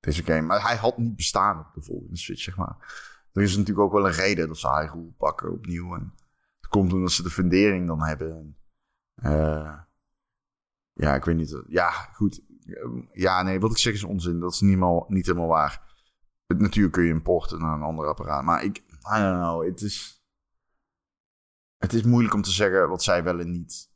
[0.00, 0.40] deze game.
[0.40, 2.76] Maar hij had niet bestaan op de volgende Switch, zeg maar.
[3.32, 6.14] Er is natuurlijk ook wel een reden dat ze Hyrule pakken opnieuw en
[6.68, 8.56] komt omdat ze de fundering dan hebben.
[9.22, 9.78] Uh,
[10.92, 11.62] ja, ik weet niet.
[11.68, 12.40] Ja, goed.
[13.12, 14.40] Ja, nee, wat ik zeg is onzin.
[14.40, 15.87] Dat is niet, mal, niet helemaal waar.
[16.56, 18.44] Natuurlijk kun je importen naar een ander apparaat.
[18.44, 19.64] Maar ik, I don't know.
[19.64, 20.24] Het is,
[21.76, 23.90] het is moeilijk om te zeggen wat zij wel en niet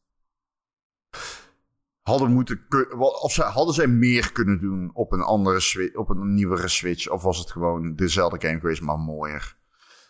[2.02, 2.66] hadden moeten
[2.98, 7.22] of ze, hadden zij meer kunnen doen op een andere op een nieuwere Switch of
[7.22, 9.56] was het gewoon dezelfde game geweest maar mooier?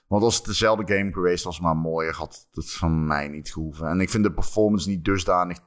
[0.07, 3.89] Want als het dezelfde game geweest was, maar mooier, had het van mij niet gehoeven.
[3.89, 5.59] En ik vind de performance niet dusdanig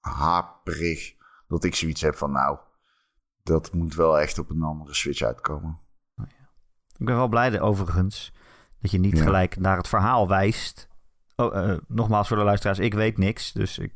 [0.00, 1.14] haperig
[1.48, 2.58] dat ik zoiets heb van, nou,
[3.42, 5.80] dat moet wel echt op een andere Switch uitkomen.
[6.98, 8.32] Ik ben wel blij overigens
[8.80, 10.88] dat je niet gelijk naar het verhaal wijst.
[11.36, 13.92] Oh, uh, nogmaals voor de luisteraars, ik weet niks, dus ik,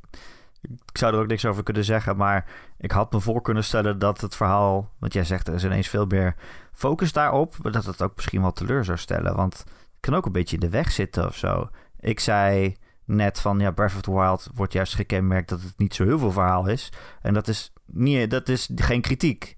[0.63, 2.17] ik zou er ook niks over kunnen zeggen.
[2.17, 2.47] Maar
[2.79, 5.89] ik had me voor kunnen stellen dat het verhaal, wat jij zegt, er is ineens
[5.89, 6.35] veel meer
[6.73, 7.57] focus daarop.
[7.63, 9.37] Maar dat het ook misschien wel teleur zou stellen.
[9.37, 11.69] Want het kan ook een beetje in de weg zitten of zo.
[12.01, 15.95] Ik zei net van ja, Breath of the Wild wordt juist gekenmerkt dat het niet
[15.95, 16.93] zo heel veel verhaal is.
[17.23, 19.57] En dat is, niet, dat is geen kritiek.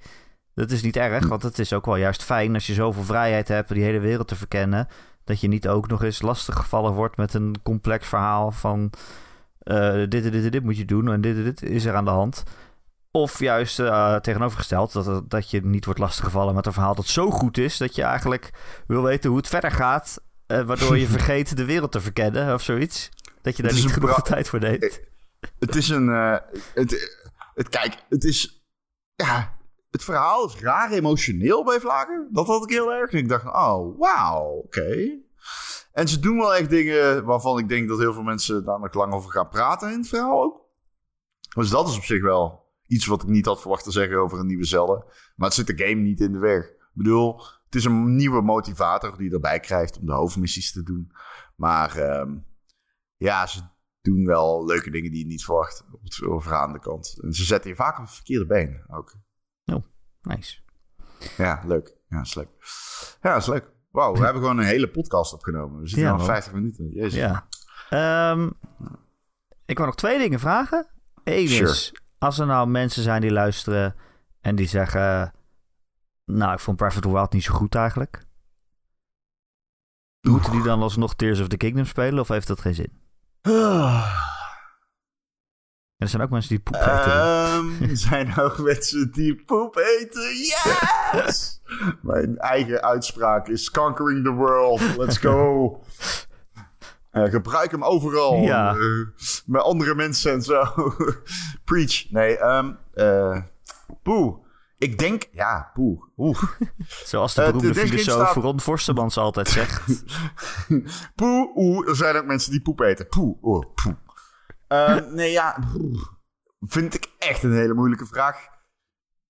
[0.54, 3.48] Dat is niet erg, want het is ook wel juist fijn als je zoveel vrijheid
[3.48, 4.88] hebt die hele wereld te verkennen.
[5.24, 8.92] Dat je niet ook nog eens lastig gevallen wordt met een complex verhaal van
[9.64, 12.04] uh, dit, dit, dit, dit moet je doen en dit, dit, dit is er aan
[12.04, 12.42] de hand.
[13.10, 17.30] Of juist uh, tegenovergesteld, dat, dat je niet wordt lastiggevallen met een verhaal dat zo
[17.30, 18.50] goed is dat je eigenlijk
[18.86, 22.62] wil weten hoe het verder gaat, uh, waardoor je vergeet de wereld te verkennen of
[22.62, 23.08] zoiets.
[23.42, 25.00] Dat je daar niet genoeg tijd voor neemt.
[25.58, 26.08] Het is een.
[26.74, 27.18] Het,
[27.54, 28.62] het, kijk, het is.
[29.14, 29.54] Ja,
[29.92, 32.28] het verhaal is raar emotioneel bij Vlagen.
[32.30, 33.10] Dat had ik heel erg.
[33.10, 35.18] En ik dacht, oh, wauw, oké.
[35.92, 38.94] En ze doen wel echt dingen waarvan ik denk dat heel veel mensen daar nog
[38.94, 40.60] lang over gaan praten in het verhaal ook.
[41.54, 44.38] Dus dat is op zich wel iets wat ik niet had verwacht te zeggen over
[44.38, 45.04] een nieuwe Zelda.
[45.36, 46.64] Maar het zit de game niet in de weg.
[46.64, 50.82] Ik bedoel, het is een nieuwe motivator die je erbij krijgt om de hoofdmissies te
[50.82, 51.12] doen.
[51.56, 52.46] Maar um,
[53.16, 53.60] ja, ze
[54.00, 57.18] doen wel leuke dingen die je niet verwacht op het overgaande kant.
[57.22, 59.14] En ze zetten je vaak op verkeerde been ook.
[60.22, 60.58] Nice.
[61.36, 61.96] Ja, leuk.
[62.08, 62.48] Ja, is leuk.
[63.22, 63.70] Ja, is leuk.
[63.90, 65.80] Wauw, we hebben gewoon een hele podcast opgenomen.
[65.80, 66.90] We zitten ja, al 50 minuten.
[66.90, 67.14] Jezus.
[67.14, 67.46] Ja.
[68.30, 68.52] Um,
[69.66, 70.86] ik wil nog twee dingen vragen.
[71.24, 73.94] Eén is, als er nou mensen zijn die luisteren
[74.40, 75.32] en die zeggen...
[76.24, 78.24] Nou, ik vond the Wild niet zo goed eigenlijk.
[80.20, 82.92] Moeten die dan alsnog Tears of the Kingdom spelen of heeft dat geen zin?
[86.02, 87.54] er zijn ook mensen die poep eten.
[87.54, 90.36] Um, er zijn ook mensen die poep eten.
[90.36, 91.60] Yes!
[92.02, 94.96] Mijn eigen uitspraak is conquering the world.
[94.96, 95.80] Let's go.
[97.12, 98.34] Uh, gebruik hem overal.
[98.34, 98.74] Ja.
[98.74, 99.06] Uh,
[99.46, 100.64] met andere mensen en zo.
[101.64, 102.10] Preach.
[102.10, 103.36] Nee, um, uh,
[104.02, 104.40] poeh.
[104.78, 106.02] Ik denk, ja, poeh.
[106.16, 106.42] Oeh.
[107.04, 108.34] Zoals de beroemde filosoof staat...
[108.34, 110.04] Ron Forstemans altijd zegt.
[111.14, 111.88] poeh, oeh.
[111.88, 113.08] Er zijn ook mensen die poep eten.
[113.08, 113.96] Poeh, oeh, poeh.
[114.72, 115.58] Ehm, nee, ja.
[116.60, 118.36] Vind ik echt een hele moeilijke vraag.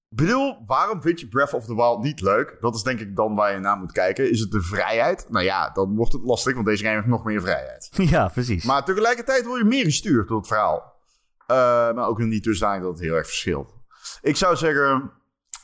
[0.09, 2.57] Ik bedoel, waarom vind je Breath of the Wild niet leuk?
[2.61, 4.31] Dat is denk ik dan waar je naar moet kijken.
[4.31, 5.27] Is het de vrijheid?
[5.29, 7.91] Nou ja, dan wordt het lastig, want deze game heeft nog meer vrijheid.
[8.15, 8.65] Ja, precies.
[8.65, 11.01] Maar tegelijkertijd word je meer gestuurd door het verhaal.
[11.43, 11.57] Uh,
[11.93, 13.75] maar ook niet dusdanig dat het heel erg verschilt.
[14.21, 15.13] Ik zou zeggen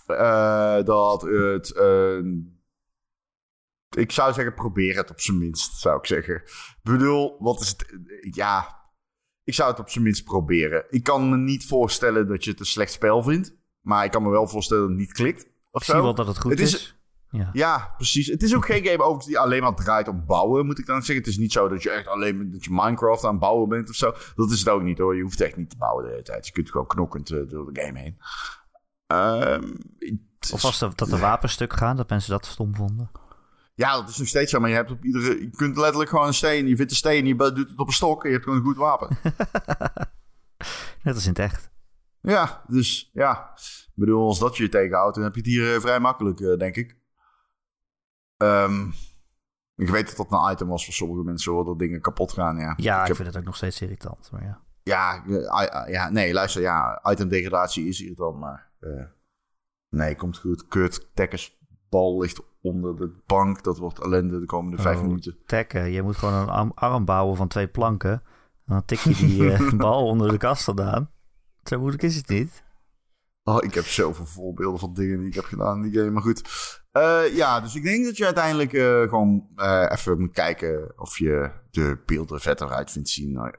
[0.06, 1.72] uh, dat het...
[1.76, 2.18] Uh,
[3.96, 6.34] ik zou zeggen, probeer het op zijn minst, zou ik zeggen.
[6.34, 7.86] Ik bedoel, wat is het...
[8.34, 8.77] Ja,
[9.48, 10.84] ik zou het op zijn minst proberen.
[10.90, 13.54] Ik kan me niet voorstellen dat je het een slecht spel vindt.
[13.80, 15.48] Maar ik kan me wel voorstellen dat het niet klikt.
[15.70, 16.96] Of zie wel dat het goed is.
[17.30, 17.50] Ja.
[17.52, 17.94] ja.
[17.96, 18.26] precies.
[18.26, 21.02] Het is ook geen game overigens die alleen maar draait om bouwen, moet ik dan
[21.02, 21.16] zeggen.
[21.16, 23.88] Het is niet zo dat je echt alleen dat je Minecraft aan het bouwen bent
[23.88, 24.14] of zo.
[24.34, 25.16] Dat is het ook niet hoor.
[25.16, 26.46] Je hoeft echt niet te bouwen de hele tijd.
[26.46, 28.16] Je kunt gewoon knokkend uh, door de game heen.
[29.12, 29.78] Um,
[30.52, 33.10] of als dat de wapenstuk gaan, dat mensen dat stom vonden.
[33.78, 34.60] Ja, dat is nog steeds zo.
[34.60, 36.66] Maar je, hebt op iedere, je kunt letterlijk gewoon een steen.
[36.66, 38.66] Je vindt een steen, je doet het op een stok en je hebt gewoon een
[38.66, 39.16] goed wapen.
[41.02, 41.70] Net als in het echt.
[42.20, 43.52] Ja, dus ja.
[43.86, 46.56] Ik bedoel, als dat je tegenhoudt, dan heb je het hier uh, vrij makkelijk, uh,
[46.56, 46.96] denk ik.
[48.36, 48.92] Um,
[49.74, 52.56] ik weet dat dat een item was voor sommige mensen, hoor, dat dingen kapot gaan.
[52.56, 54.30] Ja, ja ik, ik vind het ook nog steeds irritant.
[54.30, 54.62] Maar ja.
[54.82, 58.70] Ja, uh, ja, nee, luister, ja, item degradatie is irritant, maar
[59.88, 60.68] nee, komt goed.
[60.68, 61.57] Kurt, Tekkers
[61.88, 63.62] bal ligt onder de bank.
[63.64, 65.36] Dat wordt ellende de komende vijf oh, minuten.
[65.46, 68.10] Tekken, je moet gewoon een arm bouwen van twee planken.
[68.10, 71.10] En dan tik je die bal onder de kast vandaan.
[71.62, 72.66] Zo moeilijk is het niet.
[73.42, 76.10] Oh, ik heb zoveel voorbeelden van dingen die ik heb gedaan in die game.
[76.10, 76.42] Maar goed.
[76.92, 79.48] Uh, ja, dus ik denk dat je uiteindelijk uh, gewoon
[79.88, 83.32] even moet kijken of je de beelden vetter uit vindt zien.
[83.32, 83.52] Nou,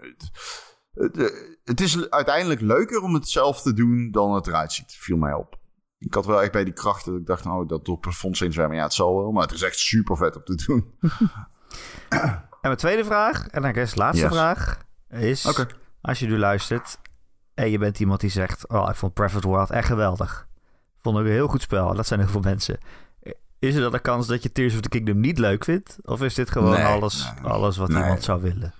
[1.64, 5.34] het is uiteindelijk leuker om het zelf te doen dan het eruit ziet, viel mij
[5.34, 5.59] op.
[6.00, 8.40] Ik had wel echt bij die krachten dat ik dacht, oh, dat door het plafond
[8.40, 8.78] heen zwemmen.
[8.78, 10.94] Ja, het zal wel, maar het is echt super vet om te doen.
[12.10, 15.46] en mijn tweede vraag, en dan is de laatste vraag, is...
[15.46, 15.68] Okay.
[16.02, 17.00] Als je nu luistert
[17.54, 18.68] en je bent iemand die zegt...
[18.68, 20.48] Oh, ik vond the Wild echt geweldig.
[21.02, 21.94] Vond ik een heel goed spel.
[21.94, 22.78] Dat zijn heel veel mensen.
[23.60, 25.98] Is er dan een kans dat je Tears of the Kingdom niet leuk vindt?
[26.04, 28.74] Of is dit gewoon alles, alles wat iemand zou willen?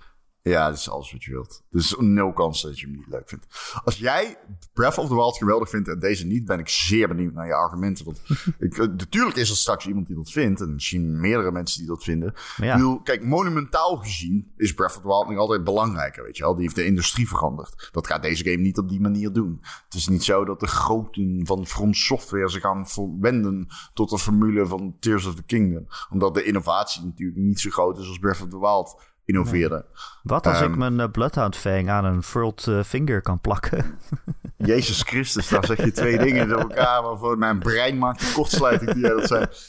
[0.50, 1.62] Ja, dat is alles wat je wilt.
[1.70, 3.46] Dus nul kans dat je hem niet leuk vindt.
[3.84, 4.38] Als jij
[4.72, 7.54] Breath of the Wild geweldig vindt en deze niet, ben ik zeer benieuwd naar je
[7.54, 8.04] argumenten.
[8.04, 8.20] Want
[8.58, 10.60] ik, eh, natuurlijk is er straks iemand die dat vindt.
[10.60, 12.34] En misschien meerdere mensen die dat vinden.
[12.56, 13.00] Ja.
[13.02, 16.22] kijk, monumentaal gezien is Breath of the Wild nog altijd belangrijker.
[16.24, 16.54] Weet je wel?
[16.54, 17.88] Die heeft de industrie veranderd.
[17.92, 19.58] Dat gaat deze game niet op die manier doen.
[19.84, 24.18] Het is niet zo dat de groten van From Software zich gaan verwenden tot de
[24.18, 25.86] formule van Tears of the Kingdom.
[26.10, 29.84] Omdat de innovatie natuurlijk niet zo groot is als Breath of the Wild innoveren.
[30.22, 33.98] Wat als ik ehm, mijn uh, Bloodhound Fang aan een furled uh, finger kan plakken?
[34.56, 38.92] Jezus Christus, daar zeg je twee dingen door elkaar waarvoor mijn brein maakt de kortsluiting.
[38.92, 39.60] Die, dat, zijn, dat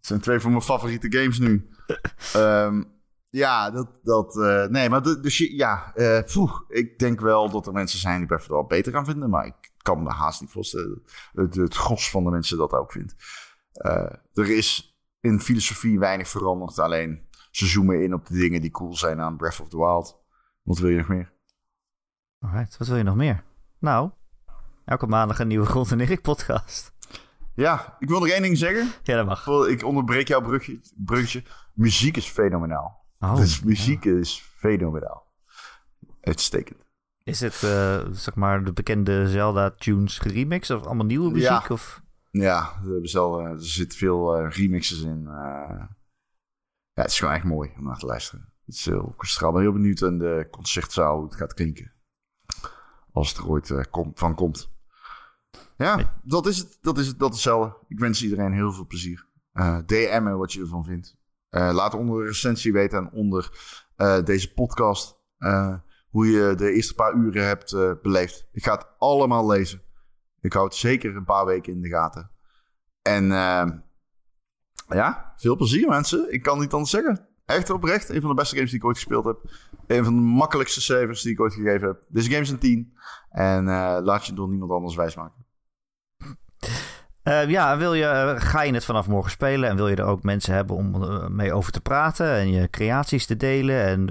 [0.00, 1.70] zijn twee van mijn favoriete games nu.
[2.36, 2.94] Um,
[3.30, 3.88] ja, dat...
[4.02, 5.92] dat uh, nee, maar dus ja,
[6.32, 9.30] poeh, ik denk wel dat er mensen zijn die Breath wel beter gaan vinden.
[9.30, 12.72] Maar ik kan me haast niet voorstellen dat het, het gros van de mensen dat
[12.72, 13.14] ook vindt.
[14.32, 16.78] er is in filosofie weinig veranderd.
[16.78, 17.25] Alleen
[17.56, 20.18] ze zoomen in op de dingen die cool zijn aan Breath of the Wild.
[20.62, 21.32] Wat wil je nog meer?
[22.38, 23.44] Alright, wat wil je nog meer?
[23.78, 24.10] Nou,
[24.84, 26.92] elke maandag een nieuwe Grond en Erik podcast.
[27.54, 28.88] Ja, ik wil nog één ding zeggen.
[29.02, 29.66] Ja, dat mag.
[29.68, 30.80] Ik onderbreek jouw brugje.
[30.96, 31.42] brugje.
[31.74, 33.04] Muziek is fenomenaal.
[33.18, 35.32] Oh, dus muziek is fenomenaal.
[36.20, 36.84] Uitstekend.
[37.22, 41.48] Is het, uh, zeg maar, de bekende Zelda-tunes geremixed of allemaal nieuwe muziek?
[41.48, 42.02] Ja, of?
[42.30, 45.22] ja er, er zitten veel uh, remixes in.
[45.28, 45.82] Uh,
[46.96, 48.52] ja, het is gewoon echt mooi om naar te luisteren.
[48.64, 49.52] Het is heel orkestraal.
[49.52, 51.92] ben heel benieuwd in de concertzaal hoe het gaat klinken.
[53.12, 53.82] Als het er ooit uh,
[54.14, 54.74] van komt.
[55.76, 56.78] Ja, dat is het.
[56.80, 57.18] Dat is het.
[57.18, 57.76] Dat is hetzelfde.
[57.88, 59.26] Ik wens iedereen heel veel plezier.
[59.52, 61.16] Uh, eh, DM'en wat je ervan vindt.
[61.50, 63.50] Uh, laat onder de recensie weten en onder
[64.24, 65.18] deze podcast
[66.10, 68.48] hoe je de eerste paar uren hebt beleefd.
[68.52, 69.82] Ik ga het allemaal lezen.
[70.40, 72.30] Ik hou het zeker een paar weken in de gaten.
[73.02, 73.30] En
[74.88, 76.32] ja, veel plezier mensen.
[76.32, 77.26] Ik kan niet anders zeggen.
[77.46, 79.38] Echt oprecht, een van de beste games die ik ooit gespeeld heb.
[79.86, 82.02] Een van de makkelijkste savers die ik ooit gegeven heb.
[82.08, 82.92] Deze game is een 10.
[83.30, 85.44] En uh, laat je door niemand anders wijsmaken.
[87.24, 90.22] Uh, ja, wil je, ga je het vanaf morgen spelen en wil je er ook
[90.22, 90.96] mensen hebben om
[91.36, 94.06] mee over te praten en je creaties te delen en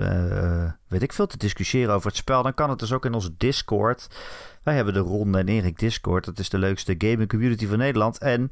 [0.88, 3.36] weet ik veel te discussiëren over het spel, dan kan het dus ook in onze
[3.38, 4.08] Discord.
[4.66, 6.26] Wij hebben de Ronde en Erik Discord.
[6.26, 8.18] Dat is de leukste gaming community van Nederland.
[8.18, 8.48] En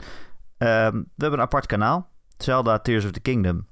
[0.58, 2.10] ehm, we hebben een apart kanaal.
[2.38, 3.66] Zelda Tears of the Kingdom.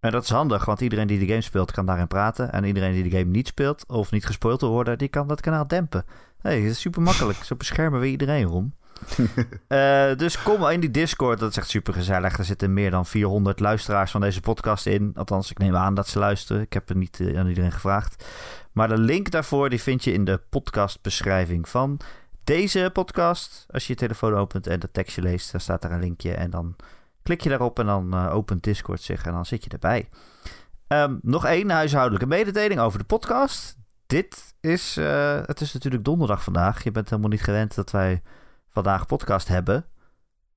[0.00, 2.52] En dat is handig, want iedereen die de game speelt kan daarin praten.
[2.52, 5.40] En iedereen die de game niet speelt of niet gespeeld wil worden, die kan dat
[5.40, 6.04] kanaal dempen.
[6.40, 7.38] hey, dat is super makkelijk.
[7.44, 8.74] Zo beschermen we iedereen, om.
[9.68, 12.38] Eh, dus kom in die Discord, dat is echt super gezellig.
[12.38, 15.12] Er zitten meer dan 400 luisteraars van deze podcast in.
[15.14, 16.62] Althans, ik neem aan dat ze luisteren.
[16.62, 18.24] Ik heb het niet eh, aan iedereen gevraagd.
[18.72, 22.00] Maar de link daarvoor die vind je in de podcastbeschrijving van
[22.44, 23.66] deze podcast.
[23.70, 26.34] Als je je telefoon opent en dat tekstje leest, dan staat daar een linkje.
[26.34, 26.76] En dan
[27.22, 30.08] klik je daarop en dan eh, opent Discord zich en dan zit je erbij.
[30.86, 33.78] Ehm, nog één huishoudelijke mededeling over de podcast.
[34.06, 36.84] Dit is, eh, het is natuurlijk donderdag vandaag.
[36.84, 38.22] Je bent helemaal niet gewend dat wij
[38.68, 39.84] vandaag podcast hebben.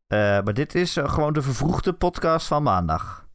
[0.08, 3.28] Eh, maar dit is gewoon de vervroegde podcast van maandag.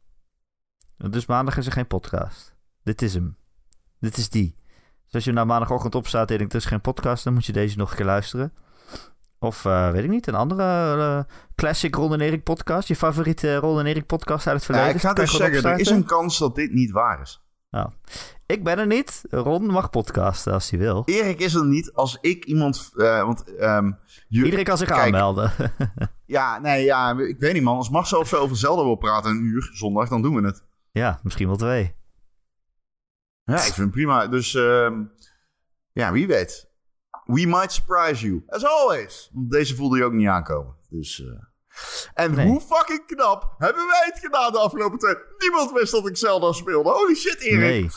[0.97, 2.55] Dus maandag is er geen podcast.
[2.83, 3.37] Dit is hem.
[3.99, 4.55] Dit is die.
[5.03, 7.51] Dus als je na maandagochtend opstaat en denkt, er is geen podcast, dan moet je
[7.51, 8.53] deze nog een keer luisteren.
[9.39, 10.63] Of, eh, weet ik niet, een andere
[10.97, 12.87] eh, classic Ron en Erik podcast.
[12.87, 14.95] Je favoriete Ron en Erik podcast uit het Ja, verleden.
[14.95, 17.43] ik ga dus zeggen, er is een kans dat dit niet waar is.
[17.69, 17.89] Nou,
[18.45, 19.21] ik ben er niet.
[19.29, 21.01] Ron mag podcasten als hij wil.
[21.05, 22.91] Erik is er niet als ik iemand...
[22.95, 23.91] eh, want ehm,
[24.27, 25.51] je- Iedereen kan zich Kijk, aanmelden.
[26.25, 27.75] Ja, nee, ja, ik weet niet man.
[27.77, 30.63] Als Marcel of zo over Zelda wil praten een uur zondag, dan doen we het.
[30.91, 31.95] ja, misschien wel twee.
[33.43, 34.27] Ja, ik vind het prima.
[34.27, 35.03] Dus ehm,
[35.91, 36.68] ja, wie weet.
[37.31, 38.43] We might surprise you.
[38.47, 39.29] As always.
[39.33, 40.75] Want deze voelde je ook niet aankomen.
[40.89, 41.21] Dus...
[41.21, 41.43] eh,
[42.13, 42.47] En Nee.
[42.47, 45.17] hoe fucking knap hebben wij het gedaan de afgelopen tijd?
[45.37, 46.89] Niemand wist dat ik Zelda speelde.
[46.89, 47.59] Holy shit, Erik.
[47.59, 47.89] Nee.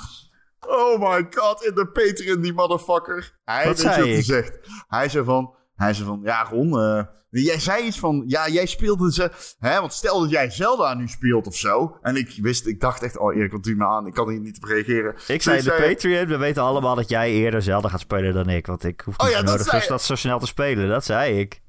[0.60, 3.38] Oh my god, in de Patreon, die motherfucker.
[3.44, 4.24] Hij Wat weet je zei wat hij ik?
[4.24, 4.58] zegt.
[4.88, 8.66] Hij zei van, hij zei van, ja Ron, eh, jij zei iets van, ja jij
[8.66, 11.98] speelde ze, hè, want stel dat jij Zelda nu speelt of zo.
[12.02, 14.06] En ik wist, ik dacht echt, oh Erik, wat doe je me aan?
[14.06, 15.14] Ik kan hier niet op reageren.
[15.28, 18.34] Ik zei Dus de hij- Patreon, we weten allemaal dat jij eerder Zelda gaat spelen
[18.34, 18.66] dan ik.
[18.66, 20.46] Want ik hoef Oh niet ja, zo dat nodig zei dus dat zo snel te
[20.46, 20.88] spelen.
[20.88, 21.60] Dat zei ik.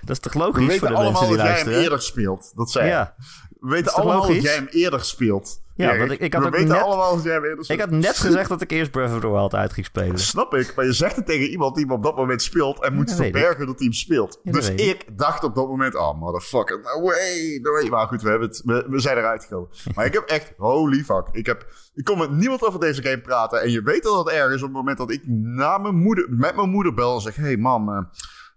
[0.00, 1.82] Dat is toch We logisch voor weten de allemaal mensen die dat jij hem luisteren?
[1.82, 2.52] eerder speelt.
[2.54, 2.88] Dat zei.
[2.88, 3.14] Ja,
[3.60, 5.61] We weten allemaal dat jij hem eerder speelt.
[5.74, 7.80] Ja, want ik- ik had We ook weten net- allemaal dat jij hem eerder ik
[7.80, 10.18] had net gezegd dat ik eerst Breath of the Wild uit ging spelen.
[10.18, 12.94] Snap ik, maar je zegt het tegen iemand die hem op dat moment speelt en
[12.94, 14.40] moet verbergen dat hij hem speelt.
[14.42, 17.88] Ja, dus ik dacht op dat moment, oh motherfucker, no way, no way.
[17.88, 19.68] Maar goed, we, hebben het, we, we zijn eruit gekomen.
[19.94, 23.20] Maar ik heb echt, holy fuck, ik, heb, ik kon met niemand over deze game
[23.20, 23.60] praten.
[23.62, 26.26] En je weet dat het erg is op het moment dat ik na mijn moeder,
[26.30, 28.04] met mijn moeder bel en zeg, hey mam, eh,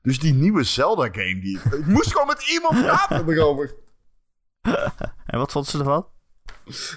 [0.02, 3.76] dus die nieuwe Zelda game, die, ik moest gewoon met iemand praten erover.
[5.26, 6.08] En wat vond ze ervan?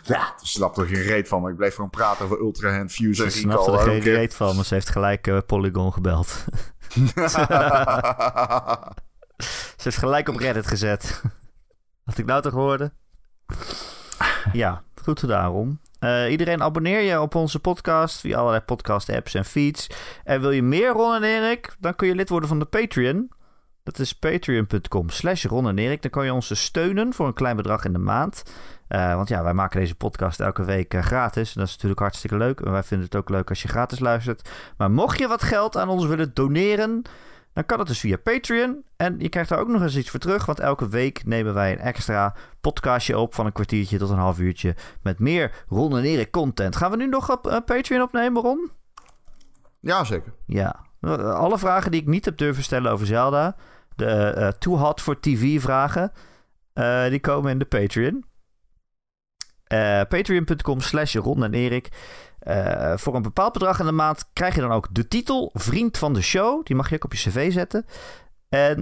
[0.03, 2.93] Ja, ze snapte er geen reet van, maar ik bleef gewoon praten over Ultra Hand,
[2.93, 6.29] Fuse en Ze snapte er geen reet van, maar ze heeft gelijk eh, Polygon gebeld.
[9.77, 11.23] Ze heeft gelijk op Reddit gezet.
[12.05, 12.93] Had ik nou toch hoorde?
[14.53, 15.81] Ja, goed gedaan, Ron.
[15.99, 19.87] Eh, iedereen abonneer je op onze podcast via allerlei podcast apps en feeds.
[20.25, 21.77] En wil je meer Ron en Erik?
[21.79, 23.31] Dan kun je lid worden van de Patreon.
[23.89, 26.03] Dat is patreon.com slash Ron en Erik.
[26.03, 28.43] Dan kan je ons dus steunen voor een klein bedrag in de maand.
[28.89, 31.55] Eh, want ja, wij maken deze podcast elke week eh, gratis.
[31.55, 32.61] En dat is natuurlijk hartstikke leuk.
[32.61, 34.51] En wij vinden het ook leuk als je gratis luistert.
[34.77, 37.03] Maar mocht je wat geld aan ons willen doneren,
[37.53, 38.85] dan kan het dus via Patreon.
[38.97, 40.47] En je krijgt daar ook nog eens iets voor terug.
[40.47, 44.39] Want elke week nemen wij een extra podcastje op van een kwartiertje tot een half
[44.39, 44.75] uurtje.
[45.03, 46.77] Met meer Ron en Erik content.
[46.77, 48.71] Gaan we nu nog op eh, Patreon opnemen, Ron?
[49.81, 50.33] ja, zeker.
[50.47, 50.87] Ja.
[51.21, 53.57] Alle vragen die ik niet heb durven stellen over Zelda.
[53.99, 56.13] De eh, Too Hot for TV vragen.
[56.73, 58.25] eh, die komen in de Patreon.
[59.65, 61.89] Eh, Patreon.com slash Ron en Erik.
[62.95, 66.15] Voor een bepaald bedrag in de maand krijg je dan ook de titel Vriend van
[66.15, 66.65] de Show.
[66.65, 67.85] Die mag je ook op je cv zetten.
[68.49, 68.77] En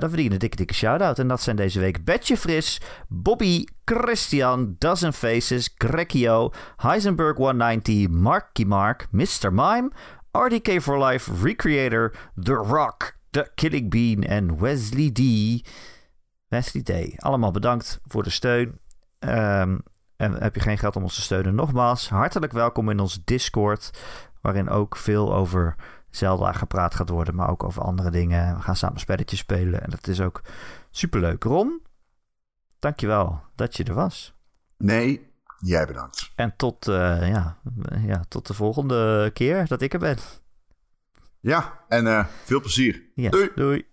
[0.00, 1.18] dan verdien je een dikke, dikke shout-out.
[1.18, 8.64] En dat zijn deze week Betje Fris, Bobby, Christian, Dozen Faces, Grekio, Heisenberg 190, Marky
[8.64, 9.52] Mark, Mr.
[9.52, 9.90] Mime,
[10.32, 15.20] RDK for Life, Recreator, The Rock, The Killing Bean en Wesley D.
[16.48, 17.22] Wesley D.
[17.22, 18.78] Allemaal bedankt voor de steun.
[19.18, 19.78] Ehm,
[20.16, 21.54] en heb je geen geld om ons te steunen?
[21.54, 23.90] Nogmaals, hartelijk welkom in ons Discord.
[24.40, 25.74] Waarin ook veel over
[26.10, 27.34] Zelda gepraat gaat worden.
[27.34, 28.56] Maar ook over andere dingen.
[28.56, 29.82] We gaan samen spelletjes spelen.
[29.82, 30.42] En dat is ook
[30.90, 31.44] superleuk.
[31.44, 31.82] Ron,
[32.78, 34.34] dankjewel dat je er was.
[34.76, 36.32] Nee, jij bedankt.
[36.34, 37.56] En tot, eh, ja,
[38.00, 40.18] ja, tot de volgende keer dat ik er ben.
[41.40, 43.02] Ja, en eh, veel plezier.
[43.14, 43.50] Ja, Doei.
[43.54, 43.86] doei.